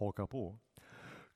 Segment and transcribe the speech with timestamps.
[0.00, 0.58] haka på.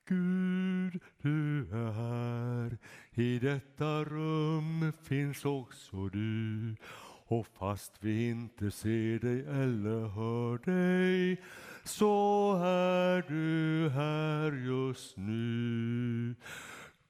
[0.09, 2.79] Gud, du är här,
[3.11, 6.77] i detta rum finns också du.
[7.27, 11.43] Och fast vi inte ser dig eller hör dig
[11.85, 16.35] så är du här just nu.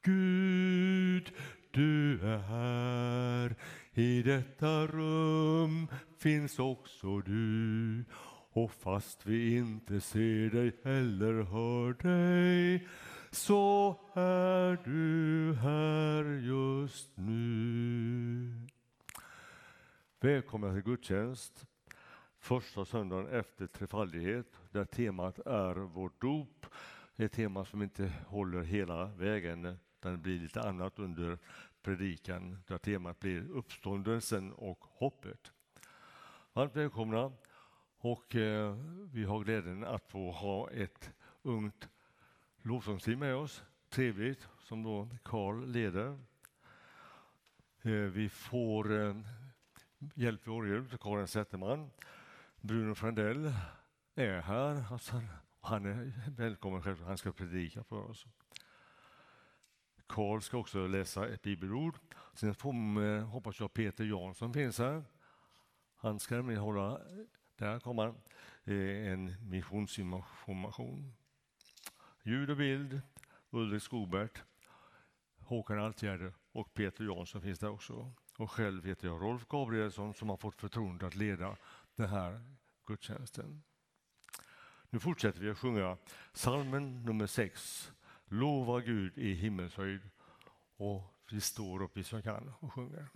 [0.02, 1.32] Gud,
[1.70, 3.56] du är här,
[3.94, 8.04] i detta rum finns också du.
[8.56, 12.88] Och fast vi inte ser dig eller hör dig
[13.30, 18.66] så är du här just nu.
[20.20, 21.66] Välkomna till gudstjänst.
[22.38, 26.66] Första söndagen efter trefaldighet där temat är vårt dop.
[27.16, 31.38] Ett tema som inte håller hela vägen utan det blir lite annat under
[31.82, 35.52] predikan där temat blir uppståndelsen och hoppet.
[36.52, 37.32] Varmt välkomna
[38.04, 38.76] och eh,
[39.12, 41.88] vi har glädjen att få ha ett ungt
[42.62, 43.64] lovsångsteam med oss.
[43.88, 46.18] Trevligt, som då Karl leder.
[47.82, 49.16] Eh, vi får eh,
[50.14, 51.90] hjälp i orgel av Karin Zetterman.
[52.60, 53.52] Bruno Frandell
[54.14, 54.92] är här.
[54.92, 55.22] Alltså,
[55.60, 57.04] han är välkommen själv.
[57.04, 58.26] Han ska predika för oss.
[60.06, 61.94] Karl ska också läsa ett bibelord.
[62.34, 65.04] Sen får, eh, hoppas jag Peter Jansson finns här.
[65.96, 67.00] Han ska nämligen hålla
[67.56, 68.14] där kommer
[68.64, 71.14] eh, en missionsinformation.
[72.22, 73.00] Ljud och bild,
[73.50, 74.42] Ulrik Skobert,
[75.38, 78.12] Håkan Altgärde och Peter Jansson finns där också.
[78.38, 81.56] Och själv heter jag Rolf Gabrielsson som har fått förtroende att leda
[81.96, 82.40] den här
[82.86, 83.62] gudstjänsten.
[84.90, 85.96] Nu fortsätter vi att sjunga
[86.32, 87.92] salmen nummer 6,
[88.24, 90.00] Lova Gud i himmelshöjd.
[90.76, 93.08] Och vi står upp vi som kan och sjunger.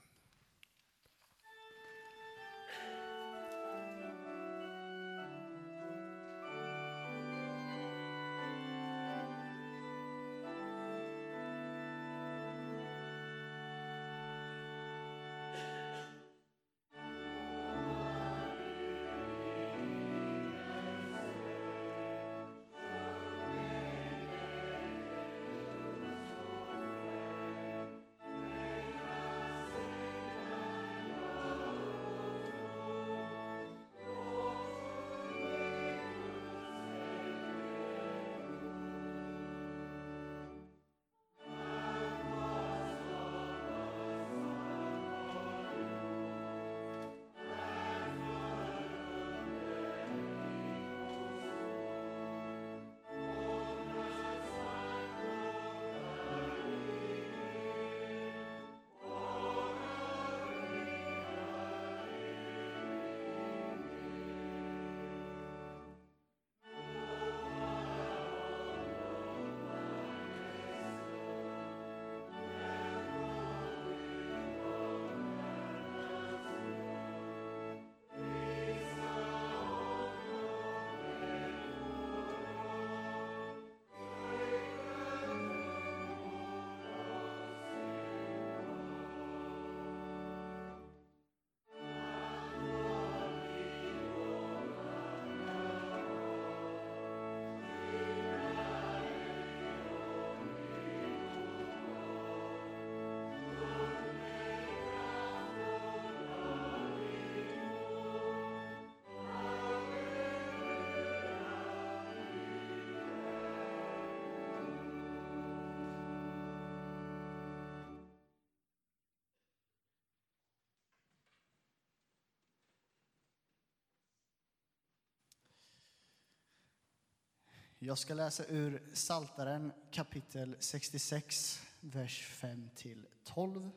[127.80, 133.70] Jag ska läsa ur Saltaren kapitel 66, vers 5 till 12.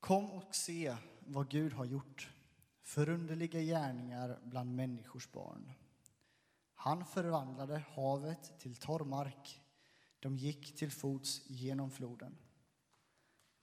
[0.00, 2.30] Kom och se vad Gud har gjort,
[2.82, 5.72] förunderliga gärningar bland människors barn.
[6.74, 9.60] Han förvandlade havet till torr mark.
[10.18, 12.38] De gick till fots genom floden.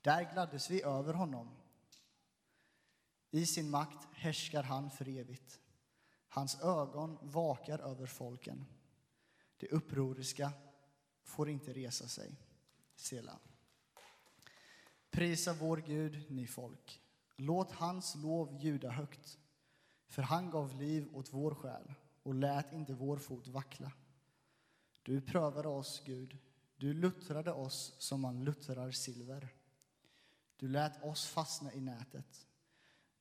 [0.02, 1.50] Där gladdes vi över honom.
[3.32, 5.60] I sin makt härskar han för evigt.
[6.36, 8.66] Hans ögon vakar över folken.
[9.58, 10.52] Det upproriska
[11.24, 12.36] får inte resa sig.
[12.96, 13.40] Sela.
[15.12, 17.02] Prisa vår Gud, ni folk.
[17.36, 19.38] Låt hans lov ljuda högt.
[20.08, 21.94] För han gav liv åt vår själ
[22.24, 23.92] och lät inte vår fot vackla.
[25.04, 26.38] Du prövade oss, Gud.
[26.76, 29.54] Du luttrade oss som man luttrar silver.
[30.56, 32.48] Du lät oss fastna i nätet.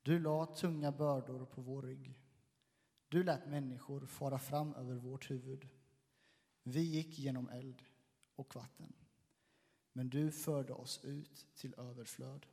[0.02, 2.23] Du la tunga bördor på vår rygg.
[3.14, 5.68] Du lät människor fara fram över vårt huvud.
[6.62, 7.82] Vi gick genom eld
[8.34, 8.92] och vatten,
[9.92, 12.46] men du förde oss ut till överflöd.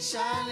[0.00, 0.47] shine.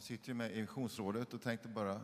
[0.00, 2.00] Jag sitter ju med i Missionsrådet och tänkte bara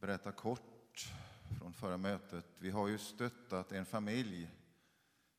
[0.00, 1.12] berätta kort
[1.58, 2.46] från förra mötet.
[2.58, 4.50] Vi har ju stöttat en familj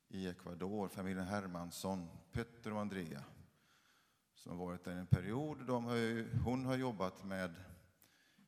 [0.08, 3.24] i Ecuador, familjen Hermansson, Petter och Andrea,
[4.34, 5.68] som har varit där en period.
[5.68, 7.54] De har ju, hon har jobbat med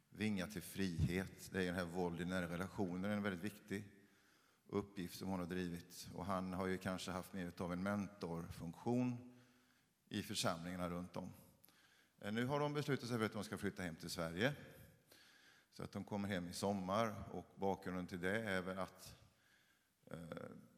[0.09, 1.49] Vinga till frihet.
[1.51, 3.83] Det är den här våld i nära relationer, en väldigt viktig
[4.67, 6.07] uppgift som hon har drivit.
[6.15, 9.33] Och han har ju kanske haft mer av en mentorfunktion
[10.09, 11.29] i församlingarna runt om.
[12.23, 14.53] Eh, nu har de beslutat sig för att de ska flytta hem till Sverige.
[15.73, 19.15] Så att de kommer hem i sommar och bakgrunden till det är väl att
[20.11, 20.17] eh,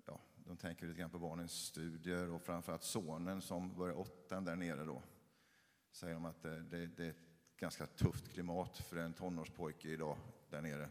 [0.05, 4.55] ja, de tänker lite grann på barnens studier och framförallt sonen som börjar åttan där
[4.55, 5.03] nere då.
[5.91, 10.17] Säger de att det, det, det är ett ganska tufft klimat för en tonårspojke idag
[10.49, 10.89] där nere.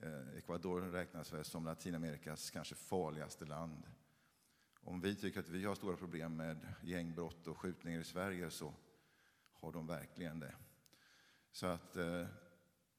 [0.00, 3.86] Eh, Ecuador räknas väl som Latinamerikas kanske farligaste land.
[4.80, 8.74] Om vi tycker att vi har stora problem med gängbrott och skjutningar i Sverige så
[9.60, 10.54] har de verkligen det.
[11.50, 12.26] Så att eh,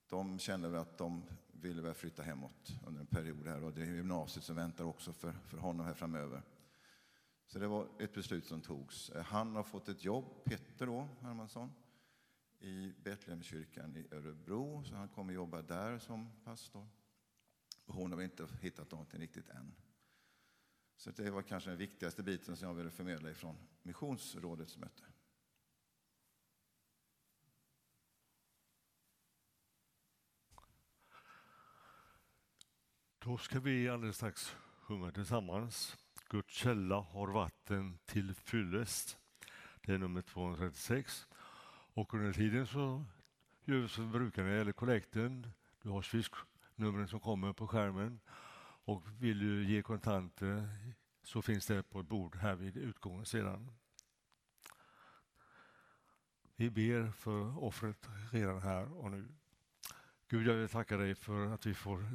[0.09, 3.81] de känner väl att de ville väl flytta hemåt under en period här och det
[3.81, 6.41] är gymnasiet som väntar också för, för honom här framöver.
[7.45, 9.09] Så det var ett beslut som togs.
[9.09, 11.71] Eh, han har fått ett jobb, Petter då, Hermansson,
[12.59, 16.87] i Betlehemskyrkan i Örebro, så han kommer jobba där som pastor.
[17.85, 19.75] Och hon har inte hittat någonting riktigt än.
[20.95, 25.03] Så det var kanske den viktigaste biten som jag ville förmedla ifrån Missionsrådets möte.
[33.29, 35.97] Då ska vi alldeles strax sjunga tillsammans.
[36.29, 39.17] Guds källa har vatten till fyllest.
[39.81, 41.27] Det är nummer 236.
[41.93, 43.05] Och under tiden så
[43.65, 45.51] gör vi som vi brukar när det gäller kollekten.
[45.81, 48.19] Du har swish-numren som kommer på skärmen.
[48.85, 50.69] Och vill du ge kontanter
[51.23, 53.71] så finns det på ett bord här vid utgången sedan.
[56.55, 59.27] Vi ber för offret redan här och nu.
[60.27, 62.05] Gud, jag vill tacka dig för att vi får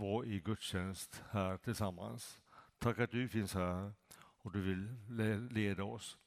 [0.00, 2.40] vara i gudstjänst här tillsammans.
[2.78, 3.92] Tack att du finns här
[4.42, 4.96] och du vill
[5.50, 6.18] leda oss.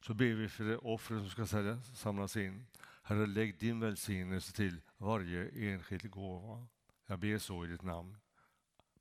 [0.00, 2.66] Så ber vi för det offren som ska samlas in.
[3.02, 6.66] Herre, lägg din välsignelse till varje enskild gåva.
[7.06, 8.16] Jag ber så i ditt namn.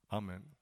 [0.08, 0.57] Amen.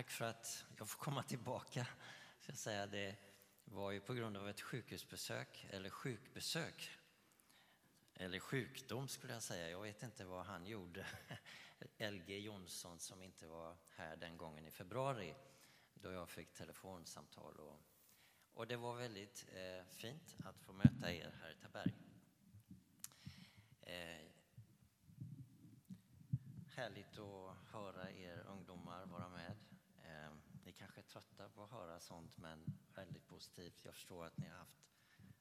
[0.00, 1.86] Tack för att jag får komma tillbaka.
[2.40, 2.86] Ska säga.
[2.86, 3.16] Det
[3.64, 6.90] var ju på grund av ett sjukhusbesök, eller sjukbesök,
[8.14, 9.70] eller sjukdom skulle jag säga.
[9.70, 11.06] Jag vet inte vad han gjorde.
[12.10, 15.34] LG Jonsson som inte var här den gången i februari
[15.94, 17.56] då jag fick telefonsamtal.
[17.56, 17.80] Och,
[18.54, 21.94] och det var väldigt eh, fint att få möta er här i Taberg.
[23.82, 24.26] Eh,
[26.76, 29.56] härligt att höra er ungdomar vara med.
[30.10, 30.32] Eh,
[30.64, 33.84] ni kanske är trötta på att höra sånt, men väldigt positivt.
[33.84, 34.78] Jag förstår att ni har haft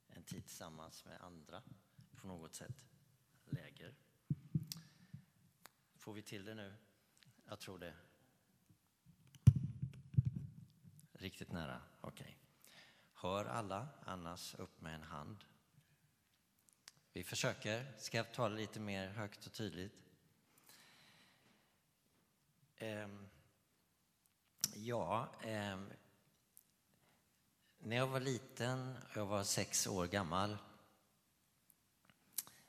[0.07, 1.63] en tid tillsammans med andra
[2.15, 2.85] på något sätt.
[3.45, 3.95] Läger.
[5.95, 6.75] Får vi till det nu?
[7.45, 7.95] Jag tror det.
[11.13, 11.81] Riktigt nära?
[12.01, 12.23] Okej.
[12.23, 12.35] Okay.
[13.13, 15.45] Hör alla, annars upp med en hand.
[17.13, 17.97] Vi försöker.
[17.97, 19.93] Ska jag tala lite mer högt och tydligt?
[22.81, 23.29] Um,
[24.85, 25.79] ja, eh,
[27.79, 30.57] när jag var liten, jag var sex år gammal,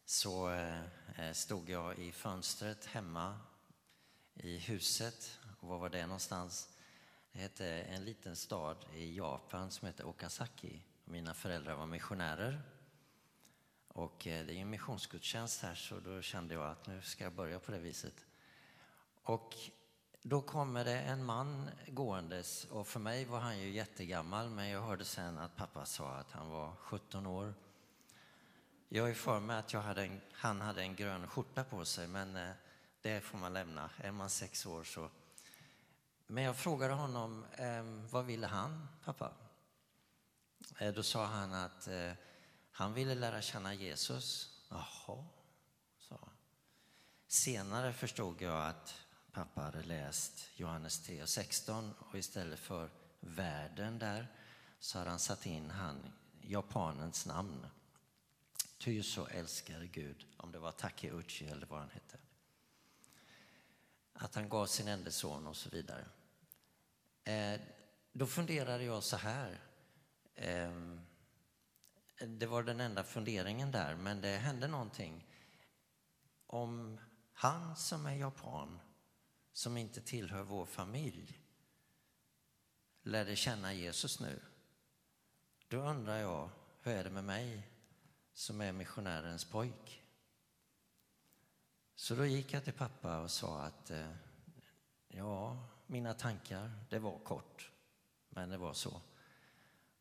[0.05, 3.39] så eh, stod jag i fönstret hemma
[4.35, 5.39] i huset.
[5.61, 6.69] Och var var det någonstans?
[7.33, 10.83] Det hette en liten stad i Japan som heter Okazaki.
[11.05, 12.63] Mina föräldrar var missionärer.
[13.89, 17.33] Och eh, det är en missionsgudstjänst här så då kände jag att nu ska jag
[17.33, 18.27] börja på det viset.
[19.23, 19.55] Och
[20.23, 24.83] då kommer det en man gåendes och för mig var han ju jättegammal men jag
[24.83, 27.55] hörde sen att pappa sa att han var 17 år.
[28.89, 32.09] Jag är för mig att jag hade en, han hade en grön skjorta på sig
[32.09, 32.51] men eh,
[33.01, 33.91] det får man lämna.
[33.97, 35.11] Är man sex år så.
[36.27, 39.33] Men jag frågade honom, ehm, vad ville han, pappa?
[40.79, 42.13] Eh, då sa han att eh,
[42.73, 44.57] han ville lära känna Jesus.
[44.69, 45.25] Jaha,
[45.99, 46.19] sa
[47.29, 48.95] Senare förstod jag att
[49.33, 52.91] pappa hade läst Johannes 3 och 16 och istället för
[53.21, 54.27] världen där
[54.79, 57.67] så hade han satt in han, japanens namn.
[58.79, 62.19] Ty så älskade Gud, om det var Takeuchi eller vad han hette
[64.21, 66.05] att han gav sin enda son och så vidare.
[67.25, 67.61] Eh,
[68.13, 69.61] då funderade jag så här.
[70.35, 70.71] Eh,
[72.27, 75.27] det var den enda funderingen där, men det hände någonting.
[76.47, 77.01] Om
[77.33, 78.81] han som är japan,
[79.53, 81.41] som inte tillhör vår familj,
[83.03, 84.43] lärde känna Jesus nu,
[85.69, 87.69] då undrar jag, hur är det med mig
[88.33, 90.05] som är missionärens pojk?
[91.95, 94.13] Så då gick jag till pappa och sa att eh,
[95.09, 97.71] ja, mina tankar, det var kort,
[98.29, 99.01] men det var så.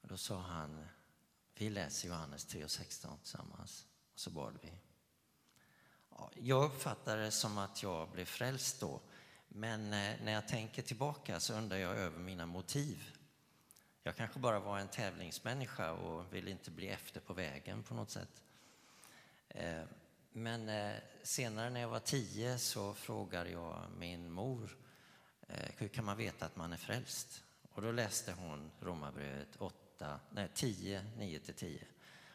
[0.02, 0.86] Och då sa han,
[1.54, 3.88] vi läser Johannes 3 och 16 tillsammans.
[4.14, 4.74] Och så bad vi.
[6.10, 9.02] Ja, jag uppfattade det som att jag blev frälst då.
[9.50, 13.16] Men eh, när jag tänker tillbaka så undrar jag över mina motiv.
[14.04, 18.12] Jag kanske bara var en tävlingsmänniska och ville inte bli efter på vägen på något
[18.12, 18.44] sätt.
[19.50, 19.84] Eh,
[20.32, 24.78] men eh, senare när jag var tio så frågade jag min mor
[25.78, 27.44] hur kan man veta att man är frälst?
[27.72, 31.84] Och då läste hon Romarbrevet 8, nej, 10, 9-10.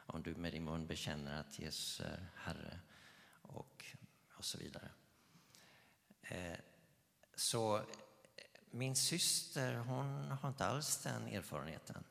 [0.07, 2.81] Om du med din mun bekänner att Jesus är Herre
[3.43, 3.85] och,
[4.35, 4.91] och så vidare.
[7.37, 7.83] Så eh,
[8.71, 12.05] min syster hon har inte alls den erfarenheten.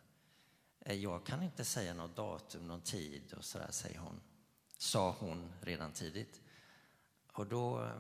[0.80, 4.22] Eh, jag kan inte säga något datum, någon tid och sådär, säger hon
[4.84, 6.42] sa hon redan tidigt.
[7.32, 7.92] Och då eh,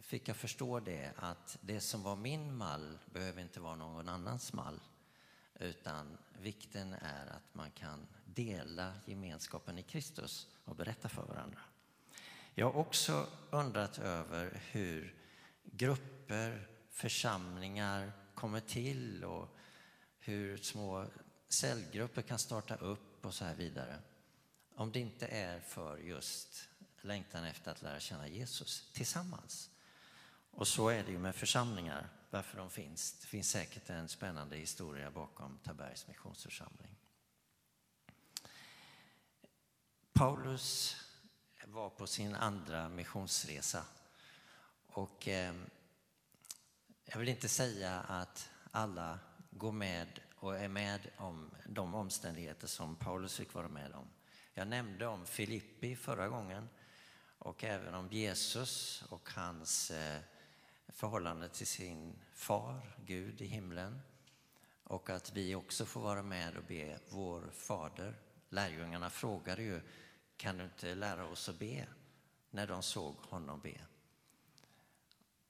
[0.00, 4.52] fick jag förstå det att det som var min mall behöver inte vara någon annans
[4.52, 4.80] mall.
[5.54, 11.60] Utan vikten är att man kan dela gemenskapen i Kristus och berätta för varandra.
[12.54, 15.21] Jag har också undrat över hur
[15.62, 19.56] grupper, församlingar kommer till och
[20.18, 21.06] hur små
[21.48, 23.98] cellgrupper kan starta upp och så här vidare.
[24.74, 26.68] Om det inte är för just
[27.00, 29.70] längtan efter att lära känna Jesus tillsammans.
[30.50, 33.18] Och så är det ju med församlingar, varför de finns.
[33.20, 36.96] Det finns säkert en spännande historia bakom Tabergs missionsförsamling.
[40.12, 40.96] Paulus
[41.66, 43.84] var på sin andra missionsresa.
[44.94, 45.54] Och eh,
[47.04, 49.18] jag vill inte säga att alla
[49.50, 54.08] går med och är med om de omständigheter som Paulus fick vara med om.
[54.54, 56.68] Jag nämnde om Filippi förra gången
[57.38, 60.20] och även om Jesus och hans eh,
[60.88, 64.00] förhållande till sin far, Gud i himlen.
[64.84, 68.14] Och att vi också får vara med och be vår fader.
[68.48, 69.80] Lärjungarna frågade ju,
[70.36, 71.86] kan du inte lära oss att be?
[72.50, 73.80] När de såg honom be.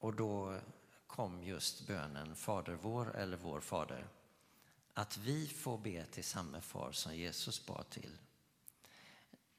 [0.02, 0.60] Och då
[1.06, 4.08] kom just bönen Fader vår eller Vår Fader.
[4.94, 8.18] Att vi får be till samma far som Jesus bad till.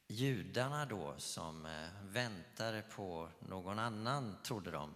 [0.07, 4.93] Judarna då som eh, väntade på någon annan, trodde de,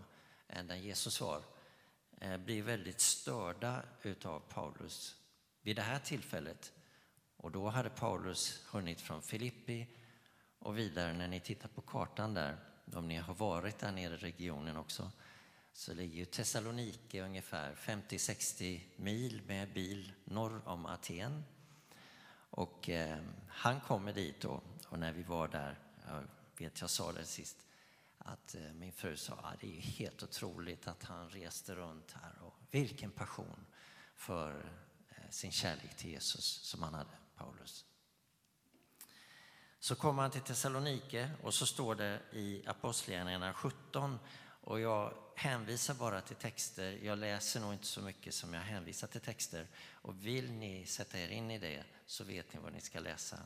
[0.48, 1.44] än den Jesus var,
[2.22, 5.16] eh, blir väldigt störda utav Paulus
[5.62, 6.74] vid det här tillfället.
[7.38, 9.88] Och då hade Paulus hunnit från Filippi
[10.60, 12.58] och vidare när ni tittar på kartan där,
[12.94, 15.12] om ni har varit där nere i regionen också,
[15.78, 21.44] så ligger ju Thessalonike ungefär 50-60 mil med bil norr om Aten.
[22.50, 26.24] Och eh, han kommer dit då, och när vi var där, jag
[26.58, 27.58] vet jag sa det sist,
[28.18, 32.12] att eh, min fru sa att ah, det är helt otroligt att han reste runt
[32.12, 33.66] här och vilken passion
[34.16, 34.72] för
[35.10, 37.86] eh, sin kärlek till Jesus som han hade, Paulus.
[39.80, 44.20] Så kommer han till Thessalonike och så står det i Apostlagärningarna 17
[44.62, 47.00] och jag hänvisar bara till texter.
[47.04, 49.67] Jag läser nog inte så mycket som jag hänvisar till texter.
[49.91, 53.38] Och vill ni sätta er in i det så vet ni vad ni ska läsa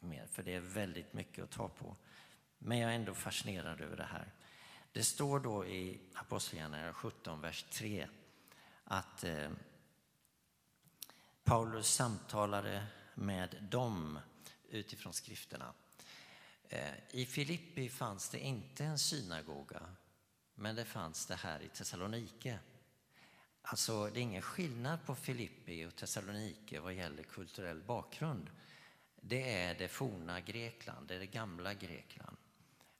[0.00, 1.96] mer, för det är väldigt mycket att ta på.
[2.58, 4.32] Men jag är ändå fascinerad över det här.
[4.92, 8.08] Det står då i Apostlagärningarna 17, vers 3
[8.84, 9.50] att eh,
[11.44, 14.18] Paulus samtalade med dem
[14.68, 15.72] utifrån skrifterna.
[16.68, 19.82] Eh, I Filippi fanns det inte en synagoga,
[20.58, 22.58] men det fanns det här i Thessalonike.
[23.62, 28.50] Alltså, det är ingen skillnad på Filippi och Thessalonike vad gäller kulturell bakgrund.
[29.20, 32.36] Det är det forna Grekland, det är det gamla Grekland.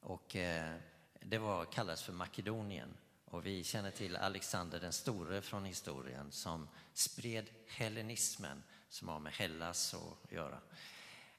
[0.00, 0.76] Och eh,
[1.20, 2.96] det var, kallades för Makedonien.
[3.24, 9.32] Och vi känner till Alexander den store från historien som spred hellenismen som har med
[9.32, 10.60] Hellas att göra.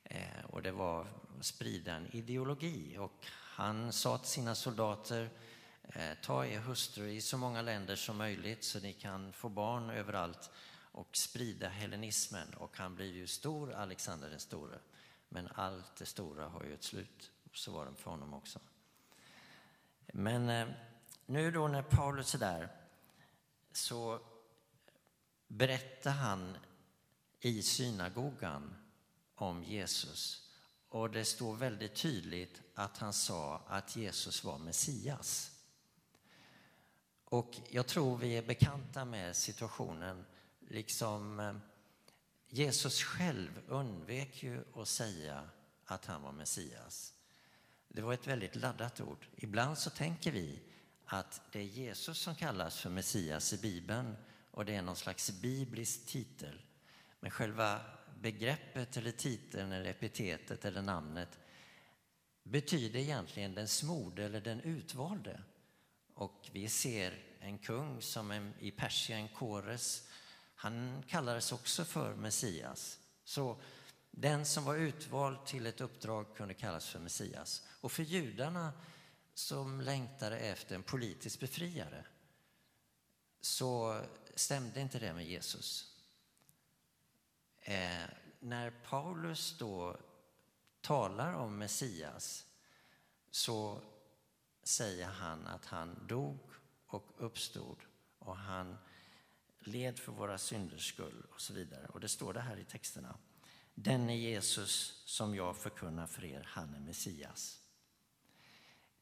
[0.03, 2.97] Eh, och det var att sprida en ideologi.
[2.97, 5.30] Och han sa till sina soldater
[5.93, 9.89] Eh, ta er hustru i så många länder som möjligt så ni kan få barn
[9.89, 10.50] överallt
[10.91, 12.54] och sprida hellenismen.
[12.54, 14.80] Och han blir ju stor, Alexander den store.
[15.30, 17.32] Men allt det stora har ju ett slut.
[17.54, 18.60] Så var det för honom också.
[20.13, 20.67] Men eh,
[21.26, 22.69] nu då när Paulus är där
[23.71, 24.19] så
[25.47, 26.58] berättar han
[27.39, 28.76] i synagogan
[29.36, 30.50] om Jesus.
[30.89, 35.57] Och det står väldigt tydligt att han sa att Jesus var Messias.
[37.29, 40.25] Och jag tror vi är bekanta med situationen,
[40.59, 41.55] liksom eh,
[42.49, 45.49] Jesus själv undvek ju att säga
[45.85, 47.13] att han var Messias.
[47.87, 49.27] Det var ett väldigt laddat ord.
[49.35, 50.61] Ibland så tänker vi
[51.05, 54.15] att det är Jesus som kallas för Messias i Bibeln
[54.51, 56.61] och det är någon slags biblisk titel.
[57.19, 57.81] Men själva
[58.21, 61.39] begreppet eller titeln eller epitetet eller namnet
[62.43, 65.41] betyder egentligen den smorde eller den utvalde.
[66.17, 70.08] Och vi ser en kung som i Persien, Kores,
[70.56, 72.99] han kallades också för Messias.
[73.23, 73.62] Så
[74.12, 77.67] den som var utvald till ett uppdrag kunde kallas för Messias.
[77.82, 78.73] Och för judarna
[79.34, 82.06] som längtade efter en politisk befriare
[83.41, 84.01] så
[84.36, 85.95] stämde inte det med Jesus.
[87.62, 88.06] Eh,
[88.39, 89.97] när Paulus då
[90.82, 92.45] talar om Messias
[93.32, 93.82] så
[94.67, 96.39] säger han att han dog
[96.88, 97.77] och uppstod
[98.19, 98.77] och han
[99.60, 101.88] led för våra synders skull och så vidare.
[101.88, 103.17] Och det står det här i texterna.
[103.73, 107.60] Denne Jesus som jag förkunnar för er, han är Messias.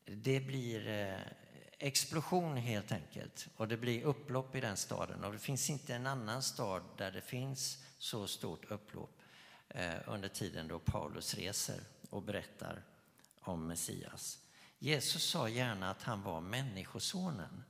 [0.06, 1.20] Det blir eh,
[1.80, 6.08] explosion helt enkelt och det blir upplopp i den staden och det finns inte en
[6.08, 9.22] annan stad där det finns så stort upplopp
[9.70, 12.84] eh, under tiden då Paulus reser och berättar
[13.42, 14.45] om Messias.
[14.80, 17.64] Jesus sa gärna att han var Människosonen.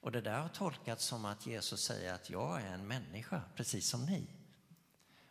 [0.00, 3.88] Och det där har tolkats som att Jesus säger att jag är en människa, precis
[3.88, 4.26] som ni.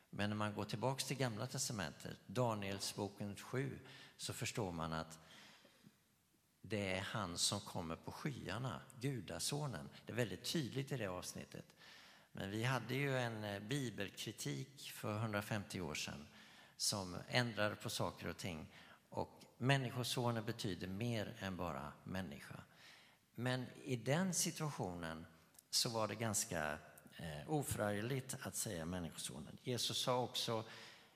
[0.09, 3.79] Men när man går tillbaks till Gamla Testamentet, Danielsboken 7,
[4.17, 5.19] så förstår man att
[6.61, 9.89] det är han som kommer på skyarna, Gudasonen.
[10.05, 11.65] Det är väldigt tydligt i det avsnittet.
[12.31, 16.27] Men vi hade ju en eh, bibelkritik för 150 år sedan
[16.77, 18.67] som ändrade på saker och ting.
[19.09, 22.63] Och Människosonen betyder mer än bara människa.
[23.35, 25.25] Men i den situationen
[25.69, 26.71] så var det ganska
[27.17, 29.57] eh, oförargligt att säga Människosonen.
[29.63, 30.63] Jesus sa också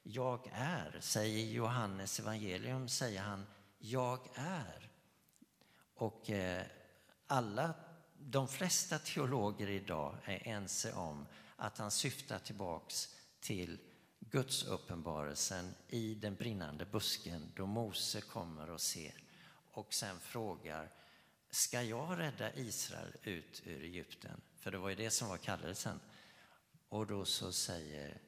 [0.04, 3.46] jag är, säger Johannes evangelium, säger han
[3.78, 4.90] jag är.
[5.96, 6.66] Och eh,
[7.28, 7.74] alla,
[8.18, 11.26] de flesta teologer idag är ense om
[11.56, 13.80] att han syftar tillbaks till
[14.20, 19.24] Guds uppenbarelsen i den brinnande busken då Mose kommer och ser
[19.72, 20.92] och sen frågar
[21.50, 24.42] ska jag rädda Israel ut ur Egypten?
[24.56, 26.00] För det var ju det som var kallelsen.
[26.90, 28.22] Och då så säger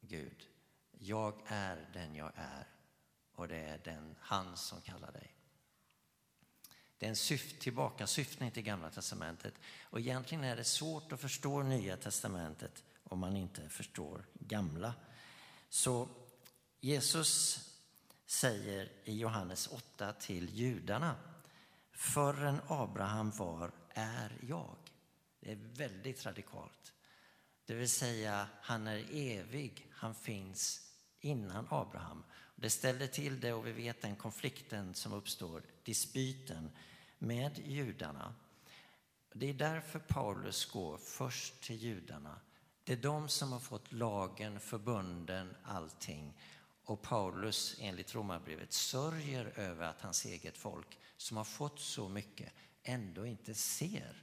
[0.00, 0.46] Gud,
[0.90, 2.68] jag är den jag är
[3.34, 5.34] och det är den han som kallar dig.
[6.98, 9.54] Det är en syft, tillbakasyftning till Gamla Testamentet.
[9.82, 14.94] Och egentligen är det svårt att förstå Nya Testamentet om man inte förstår Gamla.
[15.74, 16.08] Så
[16.80, 17.58] Jesus
[18.26, 21.16] säger i Johannes 8 till judarna,
[21.92, 24.76] förrän Abraham var är jag.
[25.40, 26.92] Det är väldigt radikalt.
[27.64, 32.24] Det vill säga, han är evig, han finns innan Abraham.
[32.56, 36.70] Det ställer till det och vi vet den konflikten som uppstår, dispyten
[37.18, 38.34] med judarna.
[39.32, 42.40] Det är därför Paulus går först till judarna.
[42.84, 46.40] Det är de som har fått lagen, förbunden, allting.
[46.84, 52.52] Och Paulus, enligt Romarbrevet, sörjer över att hans eget folk, som har fått så mycket,
[52.82, 54.22] ändå inte ser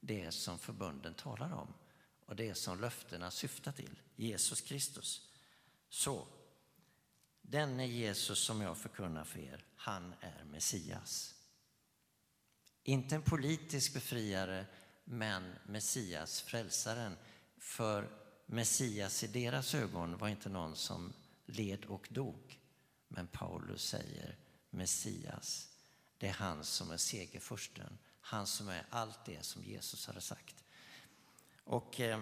[0.00, 1.74] det som förbunden talar om
[2.26, 5.28] och det som löftena syftar till, Jesus Kristus.
[5.88, 6.26] Så,
[7.42, 11.34] denne Jesus som jag förkunnar för er, han är Messias.
[12.82, 14.66] Inte en politisk befriare,
[15.04, 17.16] men Messias, frälsaren.
[17.62, 18.08] För
[18.46, 21.12] Messias i deras ögon var inte någon som
[21.46, 22.60] led och dog.
[23.08, 24.36] Men Paulus säger
[24.70, 25.68] Messias,
[26.18, 27.98] det är han som är segerfursten.
[28.20, 30.64] Han som är allt det som Jesus hade sagt.
[31.64, 32.20] Och eh,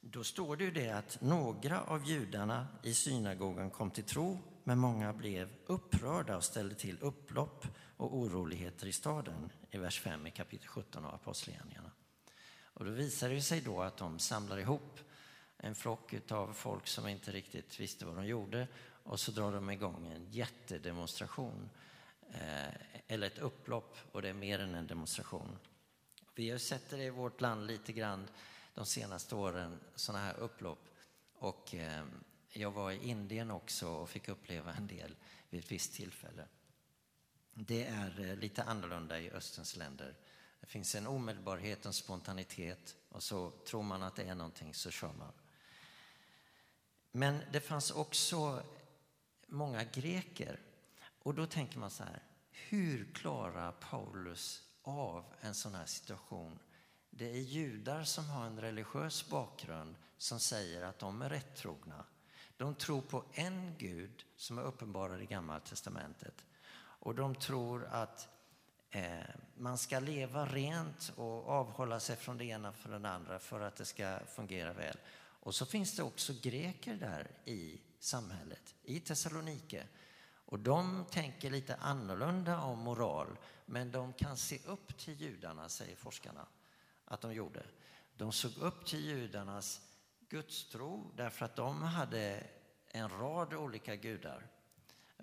[0.00, 4.78] då står det ju det att några av judarna i synagogan kom till tro, men
[4.78, 10.30] många blev upprörda och ställde till upplopp och oroligheter i staden i vers 5 i
[10.30, 11.90] kapitel 17 av Apostlagärningarna.
[12.74, 15.00] Och då visar det sig då att de samlar ihop
[15.56, 18.68] en flock av folk som inte riktigt visste vad de gjorde
[19.02, 21.70] och så drar de igång en jättedemonstration
[22.30, 22.74] eh,
[23.06, 25.58] eller ett upplopp och det är mer än en demonstration.
[26.34, 28.28] Vi har sett det i vårt land lite grann
[28.74, 30.88] de senaste åren, sådana här upplopp.
[31.34, 32.04] Och eh,
[32.52, 35.16] jag var i Indien också och fick uppleva en del
[35.50, 36.44] vid ett visst tillfälle.
[37.54, 40.14] Det är eh, lite annorlunda i Östens länder.
[40.64, 44.90] Det finns en omedelbarhet, en spontanitet och så tror man att det är någonting så
[44.90, 45.32] kör man.
[47.12, 48.62] Men det fanns också
[49.46, 50.60] många greker.
[51.22, 56.58] Och då tänker man så här, hur klarar Paulus av en sån här situation?
[57.10, 62.04] Det är judar som har en religiös bakgrund som säger att de är rättrogna.
[62.56, 66.44] De tror på en Gud som är uppenbarad i Gamla testamentet.
[66.76, 68.33] Och de tror att eh,
[68.94, 69.24] Eh,
[69.56, 73.76] man ska leva rent och avhålla sig från det ena för det andra för att
[73.76, 74.96] det ska fungera väl.
[75.16, 79.86] Och så finns det också greker där i samhället, i Thessalonike.
[80.46, 85.96] Och de tänker lite annorlunda om moral, men de kan se upp till judarna, säger
[85.96, 86.46] forskarna
[87.04, 87.62] att de gjorde.
[88.16, 89.80] De såg upp till judarnas
[90.28, 92.46] gudstro därför att de hade
[92.88, 94.46] en rad olika gudar.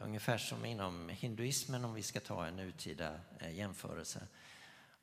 [0.03, 4.27] Ungefär som inom hinduismen om vi ska ta en nutida eh, jämförelse.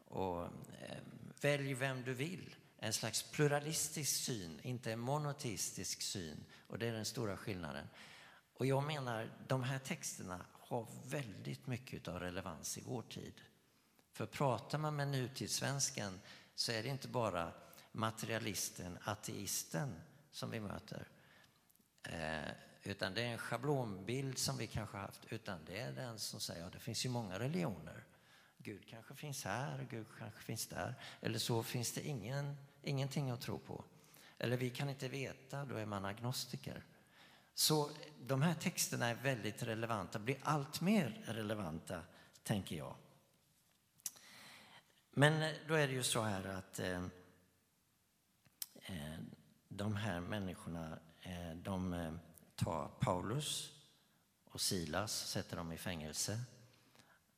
[0.08, 0.98] Och, eh,
[1.40, 2.54] välj vem du vill.
[2.78, 6.44] En slags pluralistisk syn, inte en monoteistisk syn.
[6.66, 7.88] Och det är den stora skillnaden.
[8.54, 13.34] Och jag menar, de här texterna har väldigt mycket av relevans i vår tid.
[14.12, 16.20] För pratar man med nutidssvensken
[16.54, 17.52] så är det inte bara
[17.92, 21.08] materialisten, ateisten som vi möter.
[22.02, 22.52] Eh,
[22.88, 25.20] utan det är en schablonbild som vi kanske har haft.
[25.28, 28.04] Utan det är den som säger att ja, det finns ju många religioner.
[28.58, 30.94] Gud kanske finns här, Gud kanske finns där.
[31.20, 33.84] Eller så finns det ingen, ingenting att tro på.
[34.38, 36.84] Eller vi kan inte veta, då är man agnostiker.
[37.54, 37.90] Så
[38.26, 42.02] de här texterna är väldigt relevanta, blir allt mer relevanta,
[42.42, 42.94] tänker jag.
[45.10, 47.04] Men eh, då är det ju så här att eh,
[48.82, 49.18] eh
[49.68, 52.12] de här människorna, eh, de eh,
[52.58, 53.72] ta tar Paulus
[54.50, 56.40] och Silas, sätter dem i fängelse.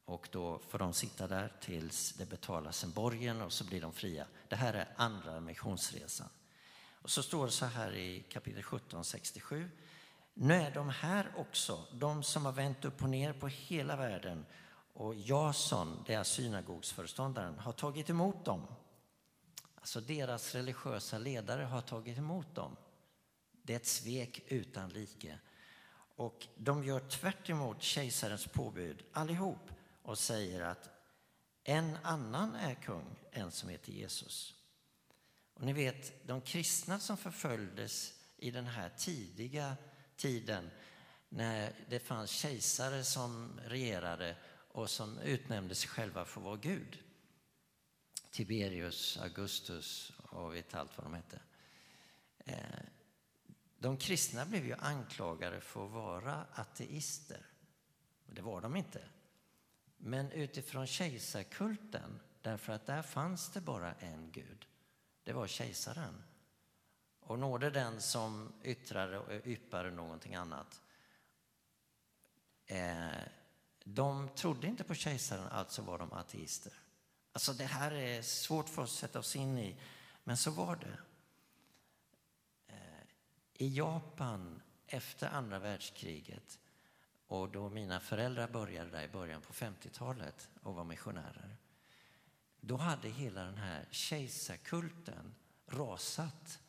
[0.05, 3.93] Och då får de sitta där tills det betalas en borgen och så blir de
[3.93, 4.27] fria.
[4.49, 6.29] Det här är andra missionsresan.
[7.03, 9.71] Och så står det så här i kapitel 17, 67.
[10.35, 14.47] Nu är de här också, de som har vänt upp och ner på hela världen
[14.93, 18.67] och Jason, deras synagogsföreståndaren, har tagit emot dem.
[19.75, 22.77] Alltså deras religiösa ledare har tagit emot dem.
[23.63, 25.39] Det är ett svek utan like.
[26.17, 29.71] Och de gör tvärt kejsarens påbud allihop
[30.03, 30.91] och säger att
[31.65, 34.55] en annan är kung, en som heter Jesus.
[35.55, 39.77] Och ni vet, de kristna som förföljdes i den här tidiga
[40.17, 40.71] tiden
[41.29, 44.37] när det fanns kejsare som regerade
[44.73, 46.99] och som utnämnde sig själva för att vara Gud.
[48.31, 51.41] Tiberius, Augustus och vet allt vad de hette.
[52.45, 52.81] Eh,
[53.81, 57.47] de kristna blev ju anklagade för att vara ateister.
[58.27, 59.03] Det var de inte.
[59.97, 64.67] Men utifrån kejsarkulten, därför att där fanns det bara en gud.
[65.25, 66.23] Det var kejsaren.
[67.21, 70.81] Och nådde den som yttrade och yppade någonting annat.
[72.67, 73.09] Eh,
[73.85, 76.73] de trodde inte på kejsaren, alltså var de ateister.
[77.33, 79.81] Alltså det här är svårt för oss att sätta oss in i,
[80.25, 80.99] men så var det.
[83.61, 86.59] I Japan efter andra världskriget
[87.27, 91.57] och då mina föräldrar började där i början på 50-talet och var missionärer.
[92.61, 95.35] Då hade hela den här kejsarkulten
[95.67, 96.63] rasat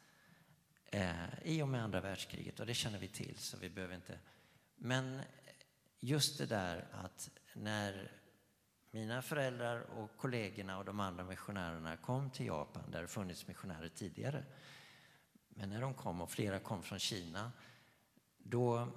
[0.85, 4.19] eh, i och med andra världskriget och det känner vi till så vi behöver inte.
[4.75, 5.21] Men
[5.99, 8.11] just det där att när
[8.91, 13.89] mina föräldrar och kollegorna och de andra missionärerna kom till Japan, där det funnits missionärer
[13.89, 14.45] tidigare,
[15.55, 17.51] men när de kom, och flera kom från Kina,
[18.37, 18.87] då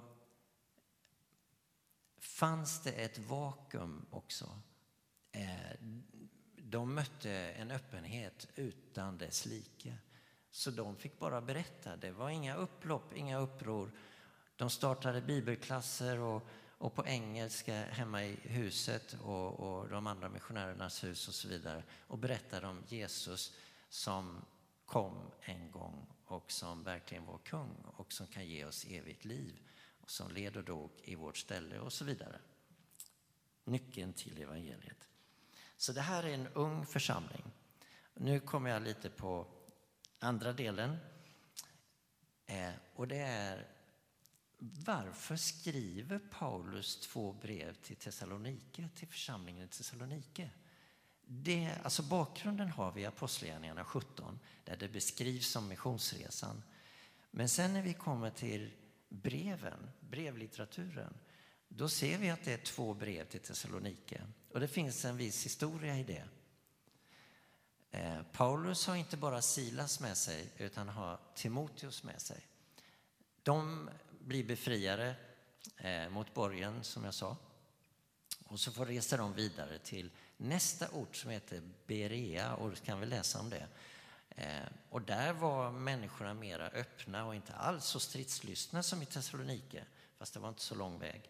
[2.17, 4.59] fanns det ett vakuum också.
[5.31, 5.79] Eh,
[6.57, 9.97] de mötte en öppenhet utan dess like.
[10.51, 11.97] Så de fick bara berätta.
[11.97, 13.91] Det var inga upplopp, inga uppror.
[14.55, 16.47] De startade bibelklasser och,
[16.77, 21.83] och på engelska hemma i huset och, och de andra missionärernas hus och så vidare
[22.07, 23.53] och berättade om Jesus
[23.89, 24.45] som
[24.85, 29.59] kom en gång och som verkligen var kung och som kan ge oss evigt liv
[30.01, 32.39] och som led och dog i vårt ställe och så vidare.
[33.63, 35.07] Nyckeln till evangeliet.
[35.77, 37.43] Så det här är en ung församling.
[38.13, 39.47] Nu kommer jag lite på
[40.19, 40.97] andra delen.
[42.45, 43.67] Eh, och det är
[44.57, 50.49] varför skriver Paulus två brev till Thessalonike, till församlingen i Thessalonike?
[51.27, 56.63] Det, alltså bakgrunden har vi i Apostlagärningarna 17 där det beskrivs som missionsresan.
[57.31, 58.71] Men sen när vi kommer till
[59.09, 61.13] breven, brevlitteraturen,
[61.67, 64.21] då ser vi att det är två brev till Thessalonike.
[64.53, 66.23] Och det finns en viss historia i det.
[67.91, 72.47] Eh, Paulus har inte bara Silas med sig, utan har Timoteus med sig.
[73.43, 75.15] De blir befriade
[75.77, 77.37] eh, mot borgen, som jag sa.
[78.45, 83.05] Och så får resa de vidare till nästa ort som heter Berea, och kan vi
[83.05, 83.67] läsa om det.
[84.29, 89.85] Eh, och där var människorna mera öppna och inte alls så stridslystna som i Thessalonike,
[90.17, 91.29] fast det var inte så lång väg.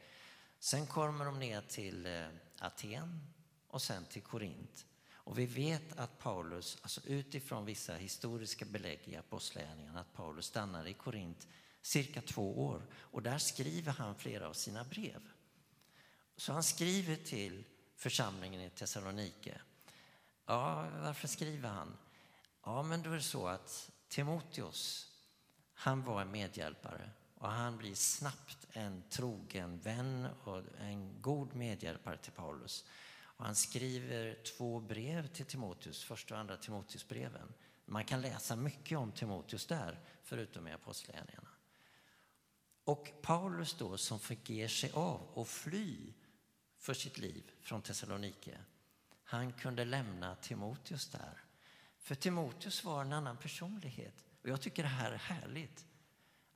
[0.60, 2.28] Sen kommer de ner till eh,
[2.60, 3.20] Aten
[3.68, 4.86] och sen till Korint.
[5.14, 10.90] Och vi vet att Paulus, alltså utifrån vissa historiska belägg i Apostlagärningarna, att Paulus stannade
[10.90, 11.48] i Korint
[11.82, 12.82] cirka två år.
[12.94, 15.22] Och där skriver han flera av sina brev.
[16.38, 17.64] Så han skriver till
[17.96, 19.62] församlingen i Thessalonike.
[20.46, 21.98] Ja, varför skriver han?
[22.64, 25.12] Ja, men då är det så att Timoteus,
[25.74, 32.18] han var en medhjälpare och han blir snabbt en trogen vän och en god medhjälpare
[32.18, 32.86] till Paulus.
[33.38, 37.54] Och han skriver två brev till Timoteus, första och andra Timoteusbreven.
[37.86, 41.50] Man kan läsa mycket om Timoteus där, förutom i Apostlagärningarna.
[42.84, 46.14] Och Paulus då, som fick ge sig av och fly
[46.86, 48.58] för sitt liv från Thessalonike,
[49.24, 51.44] han kunde lämna Timoteus där.
[51.98, 54.24] För Timoteus var en annan personlighet.
[54.42, 55.86] Och jag tycker det här är härligt.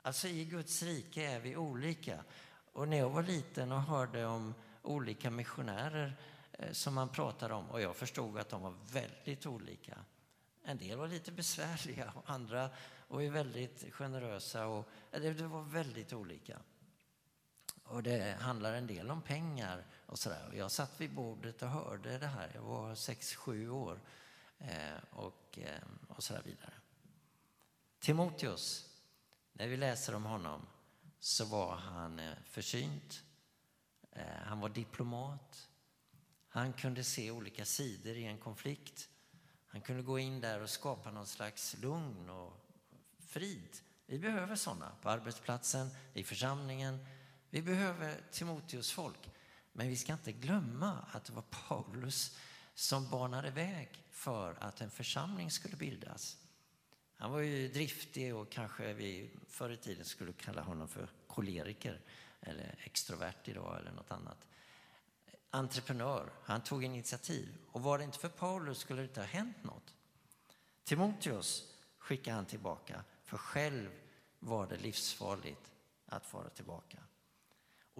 [0.02, 2.24] Alltså i Guds rike är vi olika.
[2.72, 6.16] Och när jag var liten och hörde om olika missionärer
[6.52, 9.98] eh, som man pratade om och jag förstod att de var väldigt olika.
[10.62, 12.70] En del var lite besvärliga och andra
[13.08, 14.66] var väldigt generösa.
[14.66, 16.58] Och, eh, det var väldigt olika.
[17.90, 20.52] Och det handlar en del om pengar och sådär.
[20.54, 22.50] Jag satt vid bordet och hörde det här.
[22.54, 24.00] Jag var sex sju år
[24.58, 25.58] eh, och,
[26.18, 26.74] så och vidare.
[27.98, 28.86] Timoteus,
[29.52, 30.66] när vi läser om honom
[31.18, 33.22] så var han eh, försynt.
[34.44, 35.68] Han var diplomat.
[36.48, 39.08] Han kunde se olika sidor i en konflikt.
[39.66, 42.52] Han kunde gå in där och skapa någon slags lugn och
[43.18, 43.76] frid.
[44.06, 47.06] Vi behöver sådana på arbetsplatsen, i församlingen.
[47.50, 49.30] Vi behöver Timoteus folk.
[49.72, 52.38] Men vi ska inte glömma att det var Paulus
[52.74, 56.36] som banade väg för att en församling skulle bildas.
[57.16, 62.00] Han var ju driftig och kanske vi förr i tiden skulle kalla honom för koleriker
[62.40, 64.46] eller extrovert idag eller något annat.
[65.50, 67.56] Entreprenör, han tog initiativ.
[67.72, 69.94] Och var det inte för Paulus skulle det inte ha hänt något.
[70.84, 73.90] Timoteus skickade han tillbaka, för själv
[74.38, 75.72] var det livsfarligt
[76.06, 76.98] att fara tillbaka.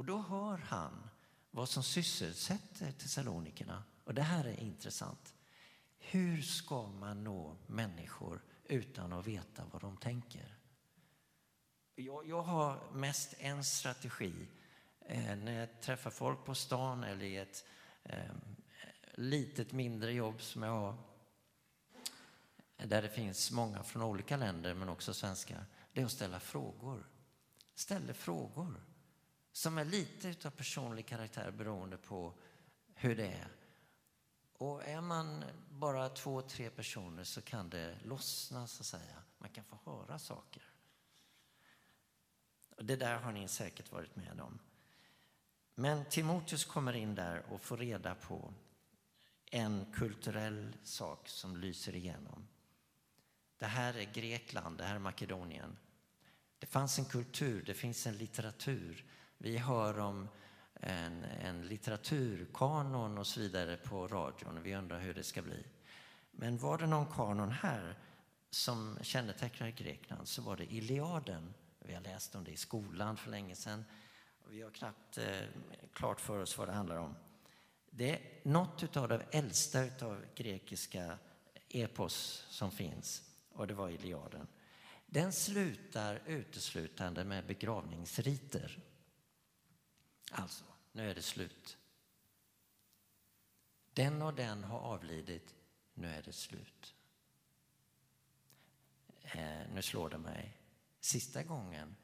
[0.00, 1.10] Och då hör han
[1.50, 3.84] vad som sysselsätter Thessalonikerna.
[4.04, 5.34] Och det här är intressant.
[5.98, 10.56] Hur ska man nå människor utan att veta vad de tänker?
[11.94, 14.32] Jag, jag har mest en strategi
[15.00, 17.64] eh, när jag träffar folk på stan eller i ett
[18.02, 18.34] eh,
[19.14, 20.96] litet mindre jobb som jag har
[22.76, 27.06] där det finns många från olika länder men också svenskar, det är att ställa frågor.
[27.74, 28.80] Ställer frågor
[29.52, 32.34] som är lite av personlig karaktär beroende på
[32.94, 33.48] hur det är.
[34.52, 39.22] Och är man bara två, tre personer så kan det lossna så att säga.
[39.38, 40.62] Man kan få höra saker.
[42.76, 44.58] Det där har ni säkert varit med om.
[45.74, 48.54] Men Timoteus kommer in där och får reda på
[49.50, 52.48] en kulturell sak som lyser igenom.
[53.58, 55.76] Det här är Grekland, det här är Makedonien.
[56.58, 59.04] Det fanns en kultur, det finns en litteratur.
[59.42, 60.28] Vi hör om
[60.74, 64.62] en, en litteraturkanon och så vidare på radion.
[64.62, 65.66] Vi undrar hur det ska bli.
[66.30, 67.98] Men var det någon kanon här
[68.50, 71.54] som kännetecknar Grekland så var det Iliaden.
[71.78, 73.84] Vi har läst om det i skolan för länge sedan.
[74.48, 75.40] Vi har knappt eh,
[75.92, 77.14] klart för oss vad det handlar om.
[77.90, 81.18] Det är något av det äldsta av grekiska
[81.68, 83.22] epos som finns
[83.52, 84.46] och det var Iliaden.
[85.06, 88.89] Den slutar uteslutande med begravningsriter.
[90.30, 91.78] Alltså, nu är det slut.
[93.92, 95.54] Den och den har avlidit,
[95.94, 96.94] nu är det slut.
[99.22, 100.56] Eh, nu slår det mig.
[101.00, 101.96] Sista gången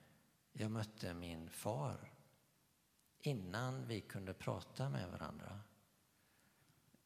[0.53, 2.13] jag mötte min far
[3.19, 5.61] innan vi kunde prata med varandra,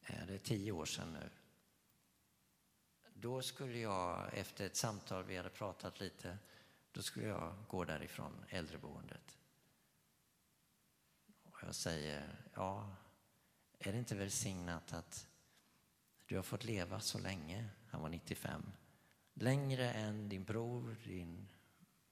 [0.01, 1.29] eh, det är tio år sedan nu,
[3.13, 6.37] då skulle jag, efter ett samtal, vi hade pratat lite,
[6.91, 9.37] då skulle jag gå därifrån äldreboendet.
[11.61, 12.95] Och jag säger, ja,
[13.79, 15.27] är det inte välsignat att
[16.25, 17.69] du har fått leva så länge?
[17.89, 18.71] Han var 95.
[19.33, 21.47] Längre än din bror, din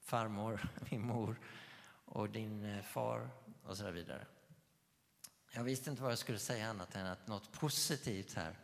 [0.00, 1.40] farmor, min mor
[2.04, 3.30] och din eh, far
[3.62, 4.26] och så vidare.
[5.52, 8.58] Jag visste inte vad jag skulle säga annat än att något positivt här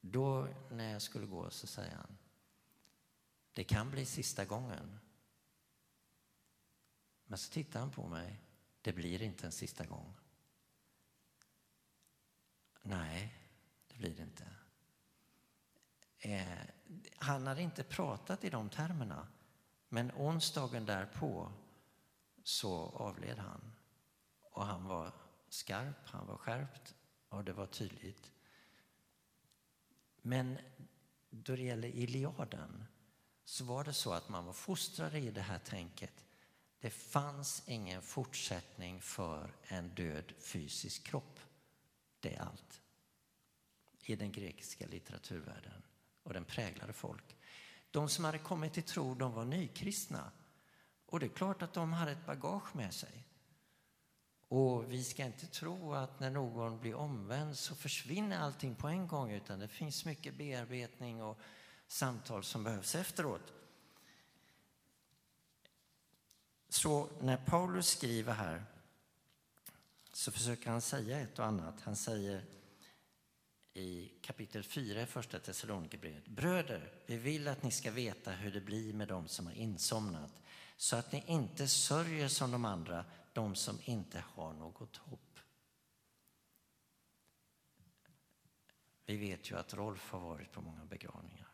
[0.00, 2.18] då när jag skulle gå så säger han,
[3.52, 4.98] det kan bli sista gången.
[7.24, 8.40] Men så tittar han på mig,
[8.82, 10.14] det blir inte en sista gång.
[12.82, 13.34] Nej,
[13.88, 14.46] det blir det inte.
[16.18, 16.58] Eh,
[17.16, 19.28] han hade inte pratat i de termerna,
[19.88, 21.52] men onsdagen därpå
[22.42, 23.72] så avled han.
[24.42, 25.12] Och han var
[25.48, 26.94] skarp, han var skärpt
[27.28, 28.32] och det var tydligt.
[30.22, 30.58] Men
[31.30, 32.86] då det gäller Iliaden
[33.44, 36.24] så var det så att man var fostrad i det här tänket.
[36.80, 41.40] Det fanns ingen fortsättning för en död fysisk kropp.
[42.20, 42.80] Det är allt.
[44.02, 45.82] I den grekiska litteraturvärlden.
[46.22, 47.36] Och den präglade folk.
[47.90, 50.30] De som hade kommit till tro, de var nykristna.
[51.06, 53.24] Och det är klart att de hade ett bagage med sig.
[54.48, 59.08] Och vi ska inte tro att när någon blir omvänd så försvinner allting på en
[59.08, 61.38] gång utan det finns mycket bearbetning och
[61.86, 63.52] samtal som behövs efteråt.
[66.70, 68.64] Så när Paulus skriver här
[70.12, 71.80] så försöker han säga ett och annat.
[71.80, 72.44] Han säger
[73.74, 76.28] i kapitel 4 i första Thessalonikerbrevet.
[76.28, 80.32] Bröder, vi vill att ni ska veta hur det blir med dem som har insomnat
[80.76, 85.38] så att ni inte sörjer som de andra de som inte har något hopp.
[89.06, 91.48] Vi vet ju att Rolf har varit på många begravningar.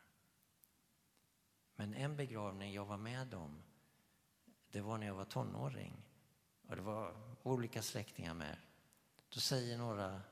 [1.76, 3.62] Men en begravning jag var med om,
[4.76, 6.04] det var när jag var tonåring.
[6.68, 8.56] Och det var olika släktingar med.
[9.28, 10.22] Då säger några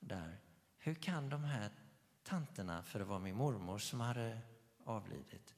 [0.00, 0.40] där,
[0.78, 1.72] hur kan de här
[2.22, 4.40] tanterna, för det var min mormor som hade
[4.84, 5.54] avlidit,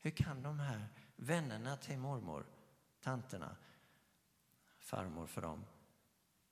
[0.00, 2.46] hur kan de här vännerna till mormor,
[3.00, 3.56] tanterna,
[4.78, 5.64] farmor för dem.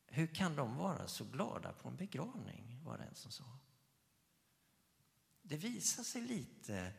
[0.07, 3.59] Hur kan de vara så glada på en begravning, var det en som sa.
[5.43, 6.93] Det visar sig lite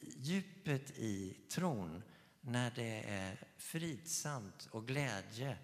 [0.00, 2.02] djupet i tron
[2.46, 5.58] när det är fridsamt och glädje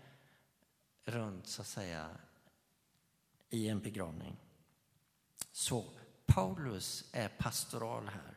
[1.04, 2.10] runt, så att säga,
[3.50, 4.36] i en begravning.
[5.52, 5.84] Så
[6.26, 8.36] Paulus är pastoral här.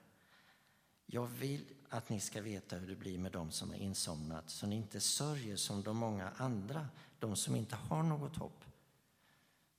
[1.06, 4.68] Jag vill att ni ska veta hur det blir med dem som har insomnat så
[4.68, 6.88] ni inte sörjer som de många andra,
[7.20, 8.66] de som inte har något hopp.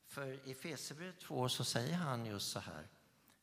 [0.06, 2.88] För i Fesebrevet 2 så säger han just så här.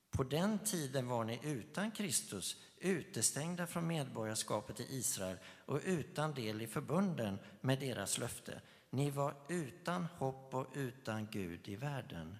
[0.09, 6.61] På den tiden var ni utan Kristus, utestängda från medborgarskapet i Israel och utan del
[6.61, 8.61] i förbunden med deras löfte.
[8.89, 12.37] Ni var utan hopp och utan Gud i världen.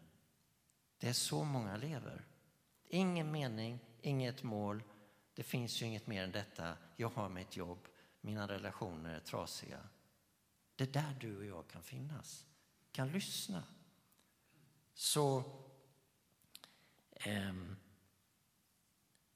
[0.97, 2.25] Det är så många lever.
[2.87, 4.83] Ingen mening, inget mål.
[5.33, 6.77] Det finns ju inget mer än detta.
[6.95, 7.87] Jag har mitt jobb,
[8.21, 9.79] mina relationer är trasiga.
[10.75, 12.45] Det är där du och jag kan finnas,
[12.91, 13.63] kan lyssna.
[14.93, 15.43] Så
[17.11, 17.53] eh,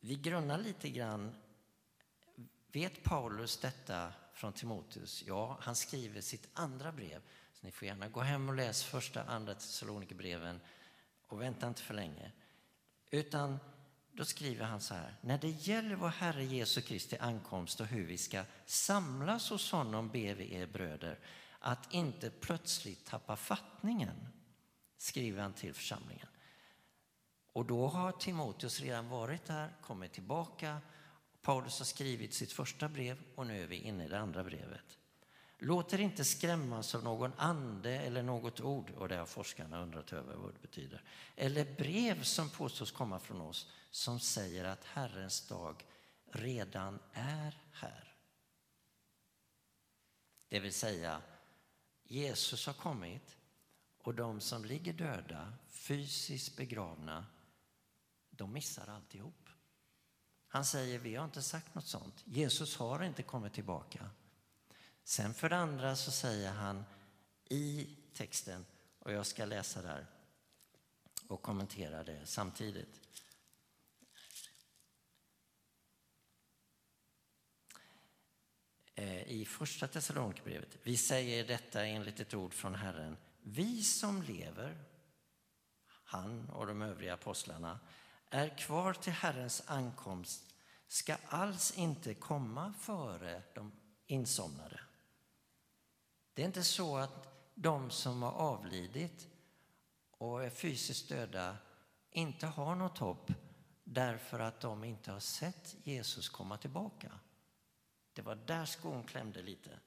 [0.06, 1.36] vi grunnar lite grann.
[2.72, 5.24] Vet Paulus detta från Timoteus?
[5.28, 7.22] Ja, han skriver sitt andra brev.
[7.54, 10.60] Så ni får gärna gå hem och läsa första, andra Thessalonikerbreven
[11.28, 12.32] och vänta inte för länge.
[13.12, 13.60] Utan
[14.12, 15.16] då skriver han så här.
[15.22, 20.10] När det gäller vår Herre Jesu Kristi ankomst och hur vi ska samlas hos honom
[20.10, 21.20] ber vi er bröder
[21.60, 24.28] att inte plötsligt tappa fattningen,
[24.98, 26.28] skriver han till församlingen.
[27.56, 30.82] Och då har Timoteus redan varit där, kommit tillbaka.
[31.42, 34.98] Paulus har skrivit sitt första brev och nu är vi inne i det andra brevet.
[35.58, 40.14] Låt er inte skrämmas av någon ande eller något ord, och det har forskarna undrat
[40.14, 41.04] över vad det betyder,
[41.36, 45.86] eller brev som påstås komma från oss som säger att Herrens dag
[46.32, 48.16] redan är här.
[50.50, 51.22] Det vill säga,
[52.04, 53.38] Jesus har kommit
[53.98, 57.26] och de som ligger döda, fysiskt begravna,
[58.38, 59.50] de missar alltihop.
[60.48, 62.24] Han säger, vi har inte sagt något sånt.
[62.26, 64.10] Jesus har inte kommit tillbaka.
[65.04, 66.86] Sen för det andra så säger han
[67.46, 68.66] i texten,
[69.00, 70.08] och jag ska läsa där
[71.28, 73.02] och kommentera det samtidigt.
[78.96, 80.78] Eh, I första Thessalonikerbrevet.
[80.84, 83.18] Vi säger detta enligt ett ord från Herren.
[83.42, 84.84] Vi som lever,
[85.88, 87.80] han och de övriga apostlarna,
[88.36, 90.56] är kvar till Herrens ankomst
[90.88, 93.72] ska alls inte komma före de
[94.06, 94.80] insomnade.
[96.34, 99.28] Det är inte så att de som har avlidit
[100.12, 101.58] och är fysiskt döda
[102.12, 103.32] inte har något hopp
[103.84, 107.20] därför att de inte har sett Jesus komma tillbaka.
[108.14, 109.80] Det var där skon klämde lite.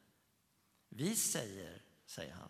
[0.89, 2.49] Vi säger, säger han.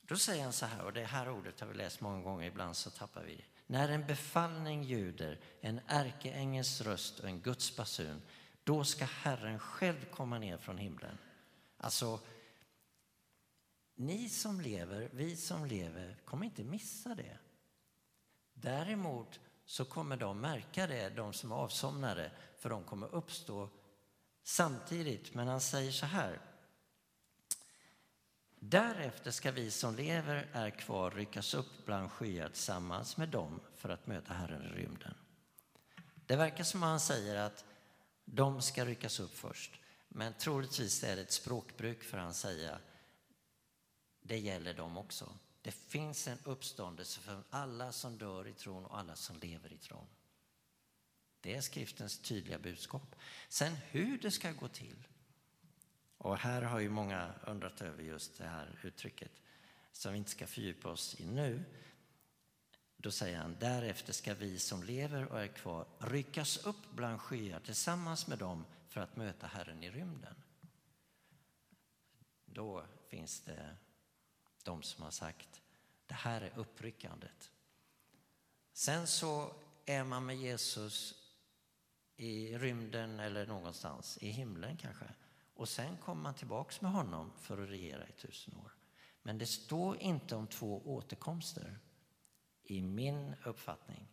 [0.00, 2.76] Då säger han så här, och det här ordet har vi läst många gånger, ibland
[2.76, 3.55] så tappar vi det.
[3.66, 8.22] När en befallning ljuder, en ärkeängels röst och en Guds basun,
[8.64, 11.18] då ska Herren själv komma ner från himlen.
[11.76, 12.20] Alltså,
[13.94, 17.38] ni som lever, vi som lever, kommer inte missa det.
[18.54, 23.68] Däremot så kommer de märka det, de som är avsomnade, för de kommer uppstå
[24.42, 25.34] samtidigt.
[25.34, 26.40] Men han säger så här.
[28.68, 33.88] Därefter ska vi som lever är kvar ryckas upp bland skyar tillsammans med dem för
[33.88, 35.14] att möta Herren i rymden.
[36.26, 37.64] Det verkar som att han säger att
[38.24, 39.80] de ska ryckas upp först.
[40.08, 42.78] Men troligtvis är det ett språkbruk för han säga
[44.22, 45.38] det gäller dem också.
[45.62, 49.78] Det finns en uppståndelse för alla som dör i tron och alla som lever i
[49.78, 50.06] tron.
[51.40, 53.16] Det är skriftens tydliga budskap.
[53.48, 55.06] Sen hur det ska gå till.
[56.18, 59.32] Och här har ju många undrat över just det här uttrycket
[59.92, 61.64] som vi inte ska fördjupa oss i nu.
[62.96, 67.60] Då säger han, därefter ska vi som lever och är kvar ryckas upp bland skyar
[67.60, 70.34] tillsammans med dem för att möta Herren i rymden.
[72.44, 73.76] Då finns det
[74.62, 75.62] de som har sagt,
[76.06, 77.50] det här är uppryckandet.
[78.72, 79.54] Sen så
[79.86, 81.14] är man med Jesus
[82.16, 85.06] i rymden eller någonstans, i himlen kanske.
[85.56, 88.72] Och sen kommer man tillbaks med honom för att regera i tusen år.
[89.22, 91.78] Men det står inte om två återkomster
[92.62, 94.08] i min uppfattning.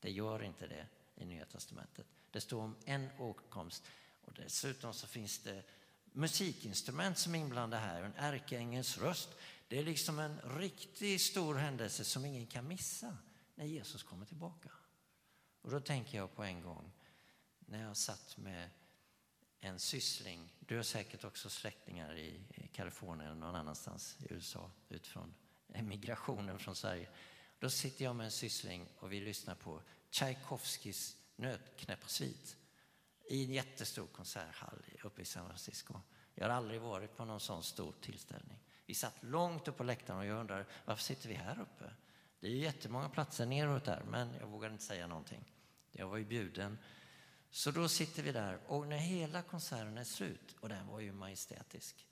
[0.00, 2.06] Det gör inte det i Nya Testamentet.
[2.30, 3.86] Det står om en återkomst
[4.24, 5.62] och dessutom så finns det
[6.04, 9.28] musikinstrument som är inblandade här, en ärkeängels röst.
[9.68, 13.16] Det är liksom en riktigt stor händelse som ingen kan missa
[13.54, 14.70] när Jesus kommer tillbaka.
[15.62, 16.92] Och då tänker jag på en gång
[17.58, 18.70] när jag satt med
[19.66, 20.52] en syssling.
[20.60, 22.40] Du har säkert också släktingar i
[22.72, 25.34] Kalifornien eller någon annanstans i USA utifrån
[25.72, 27.08] emigrationen från Sverige.
[27.58, 32.56] Då sitter jag med en syssling och vi lyssnar på Tchaikovskis Nötknäpparsvit
[33.28, 36.00] i en jättestor konserthall uppe i San Francisco.
[36.34, 38.58] Jag har aldrig varit på någon sån stor tillställning.
[38.86, 41.92] Vi satt långt upp på läktaren och jag undrar varför sitter vi här uppe?
[42.40, 45.52] Det är ju jättemånga platser neråt där, men jag vågade inte säga någonting.
[45.92, 46.78] Jag var ju bjuden.
[47.56, 51.12] Så då sitter vi där och när hela konserten är slut, och den var ju
[51.12, 52.08] majestätisk,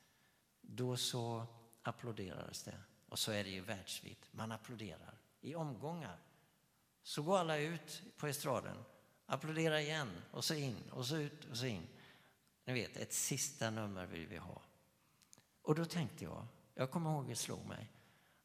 [0.61, 1.47] då så
[1.83, 2.81] applåderades det.
[3.09, 4.29] Och så är det ju världsvitt.
[4.31, 6.19] Man applåderar i omgångar.
[7.03, 8.77] Så går alla ut på estraden,
[9.27, 11.87] applåderar igen och så in och så ut och så in.
[12.65, 14.63] Ni vet, ett sista nummer vill vi ha.
[15.63, 17.93] Och då tänkte jag, Jag kommer ihåg det slog mig.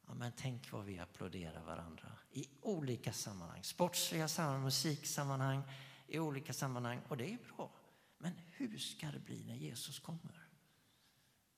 [0.06, 3.64] Ja, men tänk vad vi applåderar varandra i olika sammanhang.
[3.64, 5.62] Sportsliga sammanhang, musiksammanhang,
[6.10, 7.00] i olika sammanhang.
[7.08, 7.70] Och det är bra.
[8.18, 10.48] Men hur ska det bli när Jesus kommer?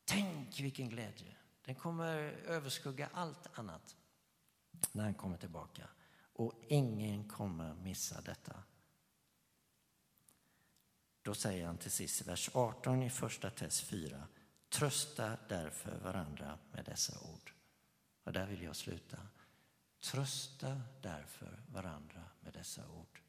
[0.04, 1.36] Tänk vilken glädje!
[1.64, 3.96] Den kommer överskugga allt annat
[4.92, 5.88] när han kommer tillbaka.
[6.32, 8.62] Och ingen kommer missa detta.
[11.22, 14.26] Då säger han till sist i vers 18 i första test 4.
[14.68, 17.52] Trösta därför varandra med dessa ord.
[18.24, 19.18] Och där vill jag sluta.
[20.00, 23.21] Trösta därför varandra med dessa ord.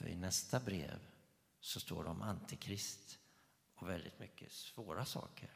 [0.00, 1.06] För i nästa brev
[1.60, 3.18] så står det om Antikrist
[3.74, 5.50] och väldigt mycket svåra saker.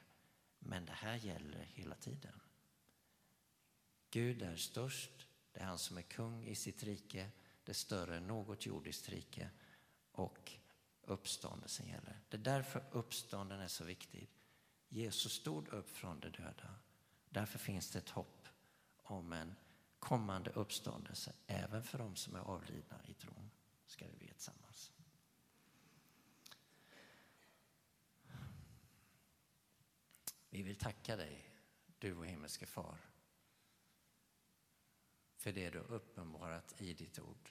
[0.59, 2.41] Men det här gäller hela tiden.
[4.11, 7.31] Gud är störst, det är han som är kung i sitt rike,
[7.65, 9.51] det är större än något jordiskt rike
[10.13, 10.53] och
[11.03, 12.21] uppståndelsen gäller.
[12.29, 14.31] Det är därför uppstånden är så viktig.
[14.89, 16.75] Jesus stod upp från de döda.
[17.31, 18.49] Därför finns det ett hopp
[18.97, 19.55] om en
[19.99, 23.51] kommande uppståndelse även för de som är avlidna i tron.
[23.87, 24.93] Ska det bli tillsammans.
[30.49, 31.51] Vi vill tacka dig,
[31.99, 32.99] du vår himmelske far,
[35.37, 37.51] för det du uppenbarat i ditt ord.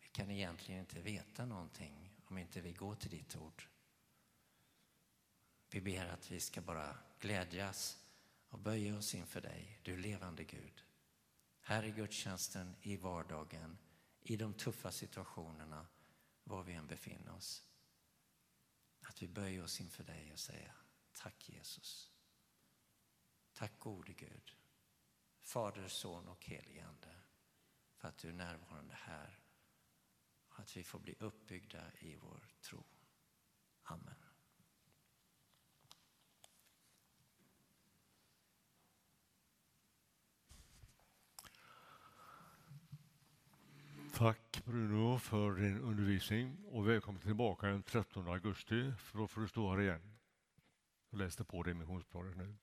[0.00, 3.66] Vi kan egentligen inte veta någonting om inte vi går till ditt ord.
[5.70, 8.04] Vi ber att vi ska bara glädjas
[8.48, 10.84] och böja oss inför dig, du levande Gud.
[11.60, 13.78] Här i gudstjänsten, i vardagen,
[14.30, 15.86] i de tuffa situationerna,
[16.44, 17.64] var vi än befinner oss.
[19.00, 20.74] Att vi böjer oss inför dig och säger
[21.12, 22.12] tack Jesus.
[23.52, 24.56] Tack gode Gud,
[25.40, 27.16] Fader, Son och Heligande
[27.96, 29.38] för att du är närvarande här
[30.48, 32.84] och att vi får bli uppbyggda i vår tro.
[33.82, 34.25] Amen.
[44.16, 49.48] Tack Bruno för din undervisning och välkommen tillbaka den 13 augusti för då får du
[49.48, 50.00] stå här igen.
[51.10, 52.54] Jag läste på det i missionsbladet nu.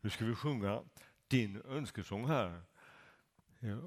[0.00, 0.82] Nu ska vi sjunga
[1.28, 2.62] din önskesång här.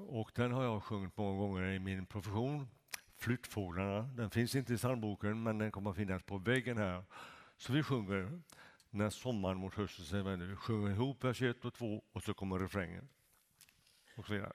[0.08, 2.68] Och den har jag sjungit många gånger i min profession.
[3.16, 7.04] Flyttfåglarna, den finns inte i psalmboken men den kommer att finnas på väggen här.
[7.56, 8.42] Så vi sjunger
[8.90, 10.46] när sommaren mot hösten sig vänder.
[10.46, 13.08] Vi sjunger ihop vers 1 och 2 och så kommer refrängen.
[14.16, 14.52] Och så vidare.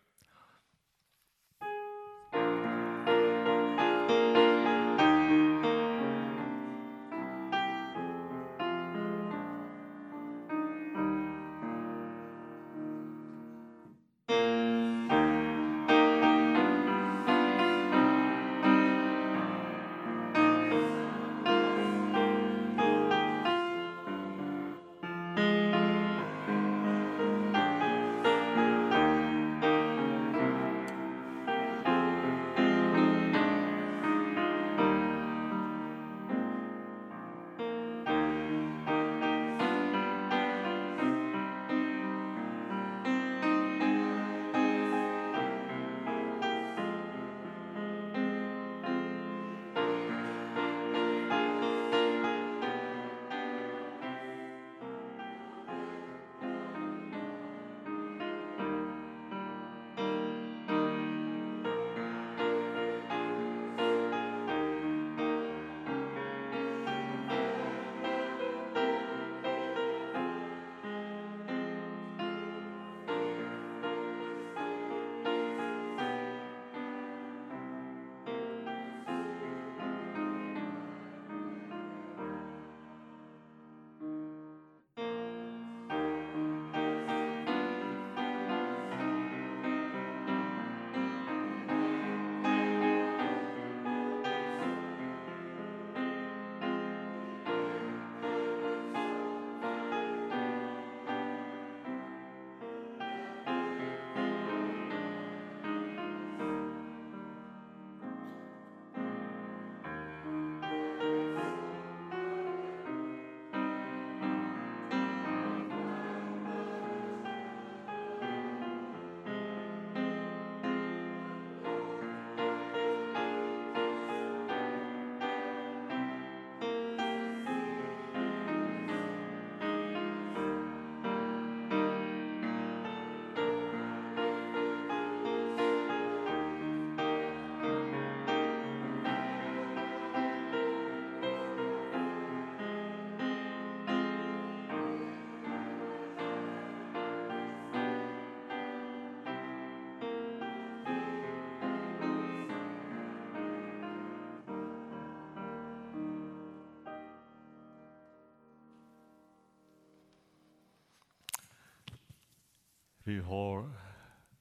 [163.09, 163.71] Vi har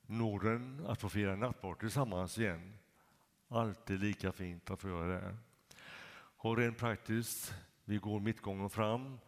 [0.07, 2.79] nåden att få fira nattvard tillsammans igen.
[3.49, 5.37] Alltid lika fint att få göra det.
[6.37, 7.55] Och rent praktiskt,
[7.85, 9.19] vi går mittgången fram,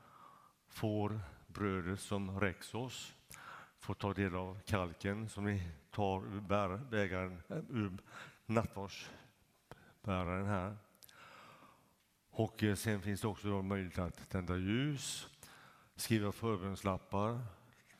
[0.68, 3.14] får brödet som räcks oss,
[3.78, 6.40] får ta del av kalken som vi tar ur
[6.90, 7.98] bägaren, äh, ur
[8.46, 10.76] nattvardsbäraren här.
[12.30, 15.28] Och eh, sen finns det också möjlighet att tända ljus,
[15.96, 17.40] skriva förbönslappar.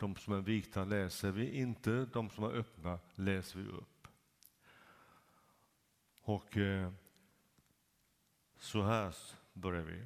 [0.01, 4.09] De som är vikta läser vi inte, de som är öppna läser vi upp.
[6.23, 6.93] Och eh,
[8.59, 9.15] så här
[9.53, 10.05] börjar vi.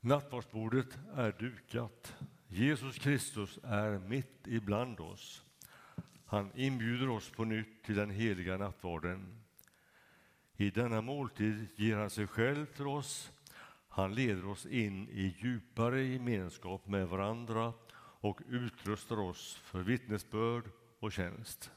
[0.00, 2.16] Nattvardsbordet är dukat.
[2.48, 5.42] Jesus Kristus är mitt ibland oss.
[6.24, 9.44] Han inbjuder oss på nytt till den heliga nattvarden.
[10.56, 13.30] I denna måltid ger han sig själv till oss.
[13.88, 17.72] Han leder oss in i djupare gemenskap med varandra
[18.20, 20.64] och utrustar oss för vittnesbörd
[21.00, 21.70] och tjänst.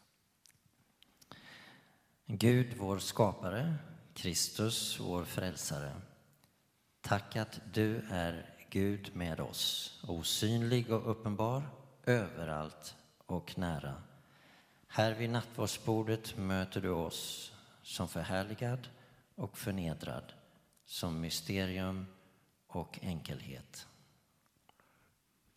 [2.25, 3.75] Gud, vår skapare,
[4.13, 6.01] Kristus, vår frälsare.
[7.01, 11.63] Tack att du är Gud med oss, osynlig och uppenbar,
[12.05, 14.01] överallt och nära.
[14.87, 18.87] Här vid nattvardsbordet möter du oss som förhärligad
[19.35, 20.33] och förnedrad,
[20.85, 22.05] som mysterium
[22.67, 23.87] och enkelhet.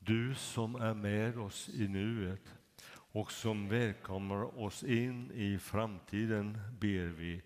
[0.04, 2.54] Du som är med oss i nuet
[2.92, 7.42] och som välkomnar oss in i framtiden ber vi.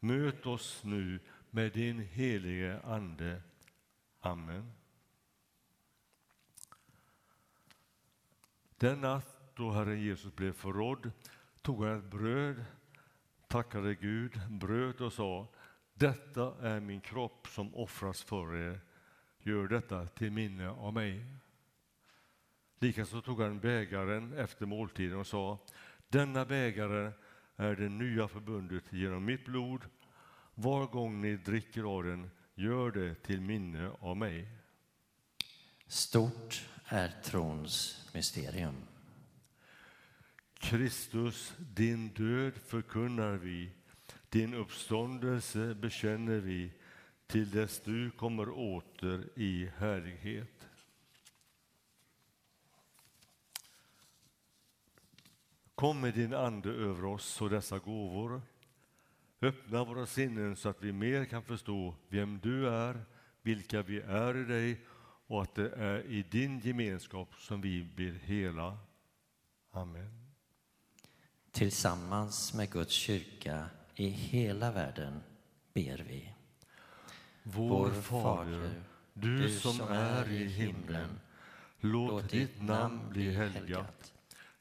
[0.00, 1.20] Möt oss nu
[1.50, 3.42] med din helige Ande.
[4.20, 4.72] Amen.
[8.76, 11.10] Den natt då Herren Jesus blev förrådd
[11.62, 12.64] tog han ett bröd,
[13.48, 15.48] tackade Gud, bröt och sa
[15.94, 18.80] Detta är min kropp som offras för er.
[19.38, 21.26] Gör detta till minne av mig.
[22.78, 25.58] Likaså tog han bägaren efter måltiden och sa
[26.08, 27.12] Denna bägare
[27.56, 29.82] är det nya förbundet genom mitt blod.
[30.54, 34.48] Var gång ni dricker av den, gör det till minne av mig.
[35.86, 38.74] Stort är trons mysterium.
[40.58, 43.70] Kristus, din död förkunnar vi,
[44.28, 46.72] din uppståndelse bekänner vi
[47.26, 50.55] till dess du kommer åter i härlighet.
[55.76, 58.42] Kom med din Ande över oss och dessa gåvor.
[59.42, 63.04] Öppna våra sinnen så att vi mer kan förstå vem du är,
[63.42, 64.80] vilka vi är i dig
[65.26, 68.78] och att det är i din gemenskap som vi blir hela.
[69.70, 70.26] Amen.
[71.52, 75.20] Tillsammans med Guds kyrka i hela världen
[75.74, 76.32] ber vi.
[77.42, 81.20] Vår Fader, du som är i himlen.
[81.80, 84.15] Låt ditt namn bli helgat.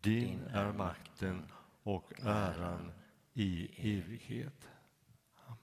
[0.00, 2.92] din är makten och äran
[3.32, 4.68] i evighet.
[5.46, 5.58] Amen.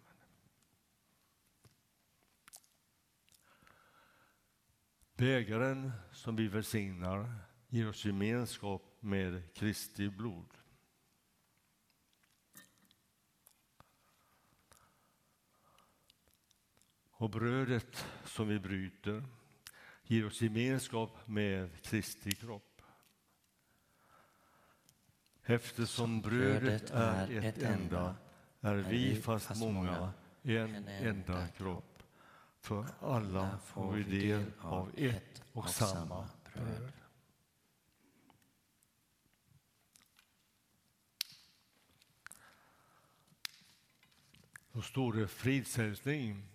[5.15, 7.35] Bägaren som vi välsignar
[7.67, 10.53] ger oss gemenskap med Kristi blod.
[17.11, 19.23] Och brödet som vi bryter
[20.03, 22.66] ger oss gemenskap med Kristi kropp.
[25.49, 28.15] Eftersom brödet är ett enda
[28.61, 32.03] är vi fast många en enda kropp.
[32.59, 36.91] För alla får vi del av ett och samma bröd.
[44.71, 46.47] Då står det fridshälsning.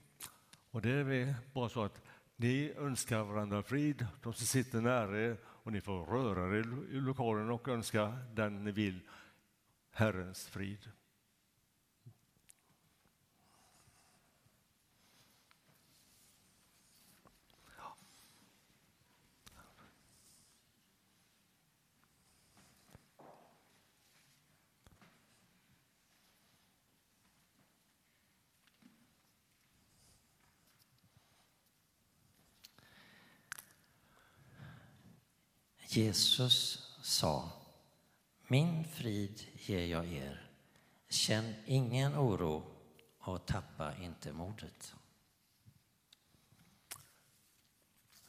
[0.70, 2.03] Och det är bara så att
[2.36, 7.00] ni önskar varandra frid, de som sitter nära er, och ni får röra er i
[7.00, 9.00] lokalen och önska den ni vill
[9.90, 10.90] Herrens frid.
[35.95, 37.51] Jesus sa,
[38.47, 40.51] Min frid ger jag er.
[41.09, 42.62] Känn ingen oro
[43.18, 44.95] och tappa inte modet.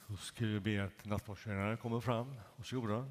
[0.07, 2.35] Så ska vi be att nattvardskännaren kommer fram.
[2.55, 3.09] Varsågoda.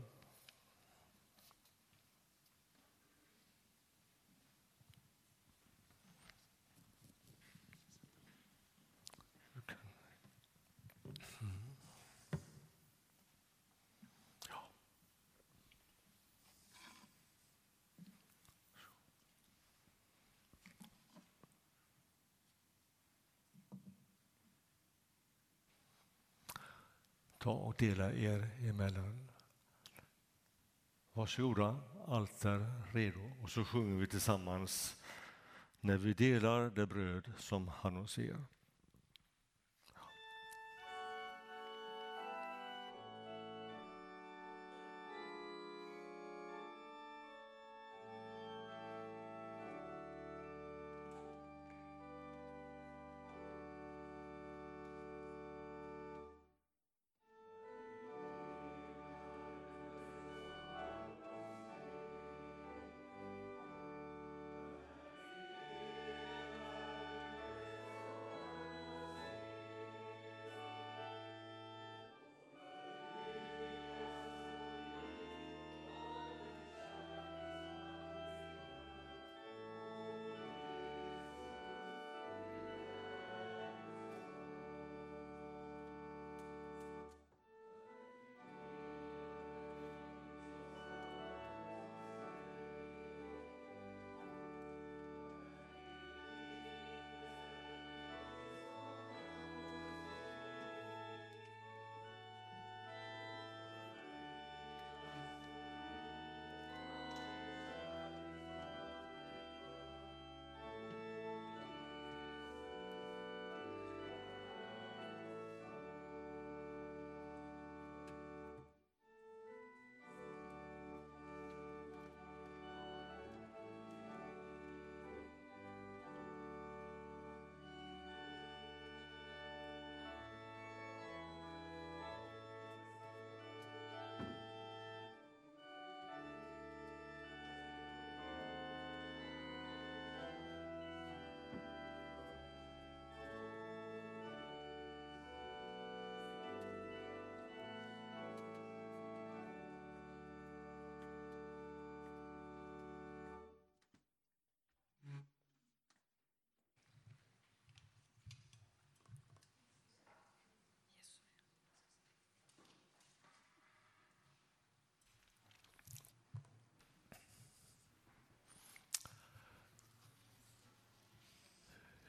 [27.42, 29.30] Ta och dela er emellan.
[31.12, 33.30] Varsågoda, allt är redo.
[33.42, 35.02] Och så sjunger vi tillsammans
[35.80, 38.44] när vi delar det bröd som han oss ger.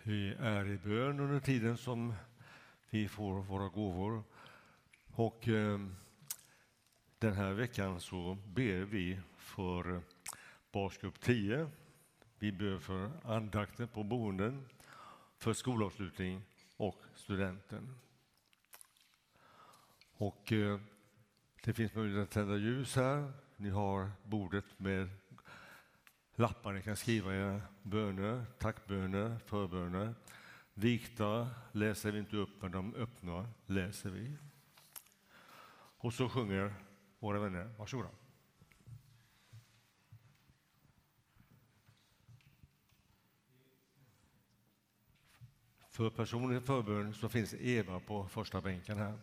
[0.05, 2.13] Vi är i bön under tiden som
[2.89, 4.23] vi får våra gåvor.
[5.15, 5.79] Och eh,
[7.19, 10.01] den här veckan så ber vi för
[10.71, 11.69] Barsgrupp 10.
[12.39, 14.65] Vi ber för andakten på boenden,
[15.37, 16.41] för skolavslutning
[16.77, 17.95] och studenten.
[20.17, 20.79] Och eh,
[21.63, 23.33] det finns möjlighet att tända ljus här.
[23.57, 25.09] Ni har bordet med
[26.35, 30.15] lappar ni kan skriva era böner, tackböner, förböner.
[30.73, 34.37] Vikta läser vi inte upp, men de öppna läser vi.
[35.97, 36.73] Och så sjunger
[37.19, 37.73] våra vänner.
[37.77, 38.09] Varsågoda.
[45.89, 49.19] För personlig förbön så finns Eva på första bänken här.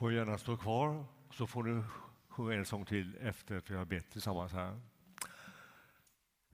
[0.00, 1.82] Får gärna stå kvar så får du
[2.28, 4.80] sjunga en sång till efter att vi har bett tillsammans här.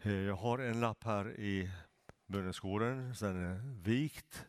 [0.02, 1.70] Eh, jag har en lapp här i
[2.27, 4.47] böneskåren, den är vikt.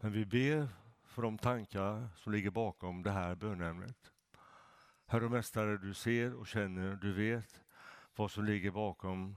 [0.00, 0.68] Men vi ber
[1.04, 4.12] för de tankar som ligger bakom det här bönämnet.
[5.06, 7.60] Herre och Mästare, du ser och känner, du vet
[8.16, 9.36] vad som ligger bakom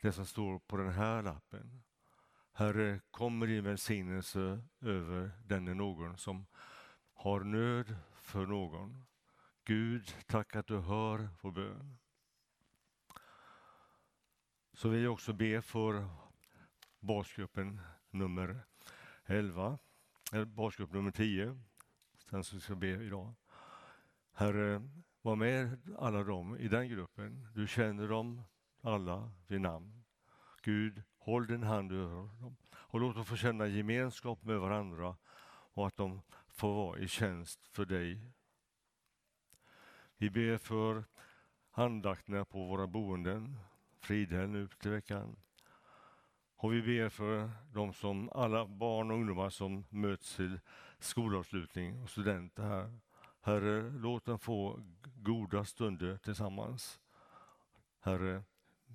[0.00, 1.82] det som står på den här lappen.
[2.52, 6.46] Herre, kom med din välsignelse över denne någon som
[7.24, 9.04] har nöd för någon.
[9.64, 11.98] Gud, tack att du hör vår bön.
[14.72, 16.08] Så vill jag också be för
[17.00, 17.80] basgruppen
[18.10, 18.60] nummer
[19.24, 19.78] 11,
[20.32, 21.60] eller basgrupp nummer 10,
[22.30, 23.34] den som ska be idag.
[24.32, 24.88] Herre,
[25.22, 27.48] var med alla dem i den gruppen.
[27.54, 28.42] Du känner dem
[28.80, 30.04] alla vid namn.
[30.62, 35.16] Gud, håll din hand över dem och låt dem få känna gemenskap med varandra
[35.74, 36.20] och att de
[36.54, 38.20] får vara i tjänst för dig.
[40.16, 41.04] Vi ber för
[41.70, 43.58] andakterna på våra boenden,
[44.00, 45.36] Fridhem nu till veckan.
[46.56, 50.60] Och vi ber för de som, alla barn och ungdomar som möts till
[50.98, 52.98] skolavslutning och studenter här.
[53.40, 54.80] Herre, låt dem få
[55.16, 57.00] goda stunder tillsammans.
[58.00, 58.42] Herre,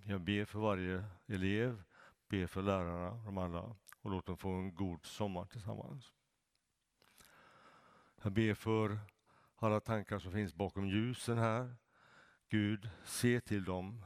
[0.06, 1.84] jag ber för varje elev,
[2.30, 6.14] ber för lärarna, de alla, och låt dem få en god sommar tillsammans.
[8.22, 9.00] Jag ber för
[9.56, 11.76] alla tankar som finns bakom ljusen här.
[12.50, 14.06] Gud, se till dem.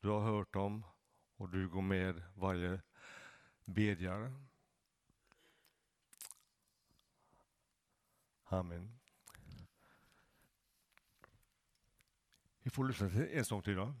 [0.00, 0.84] Du har hört dem
[1.36, 2.80] och du går med varje
[3.64, 4.32] bedjare.
[8.44, 8.98] Amen.
[12.62, 13.76] Vi får lyssna till en sång till.
[13.76, 13.94] Då.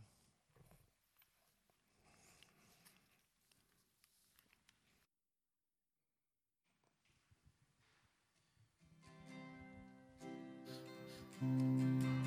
[11.40, 12.17] Música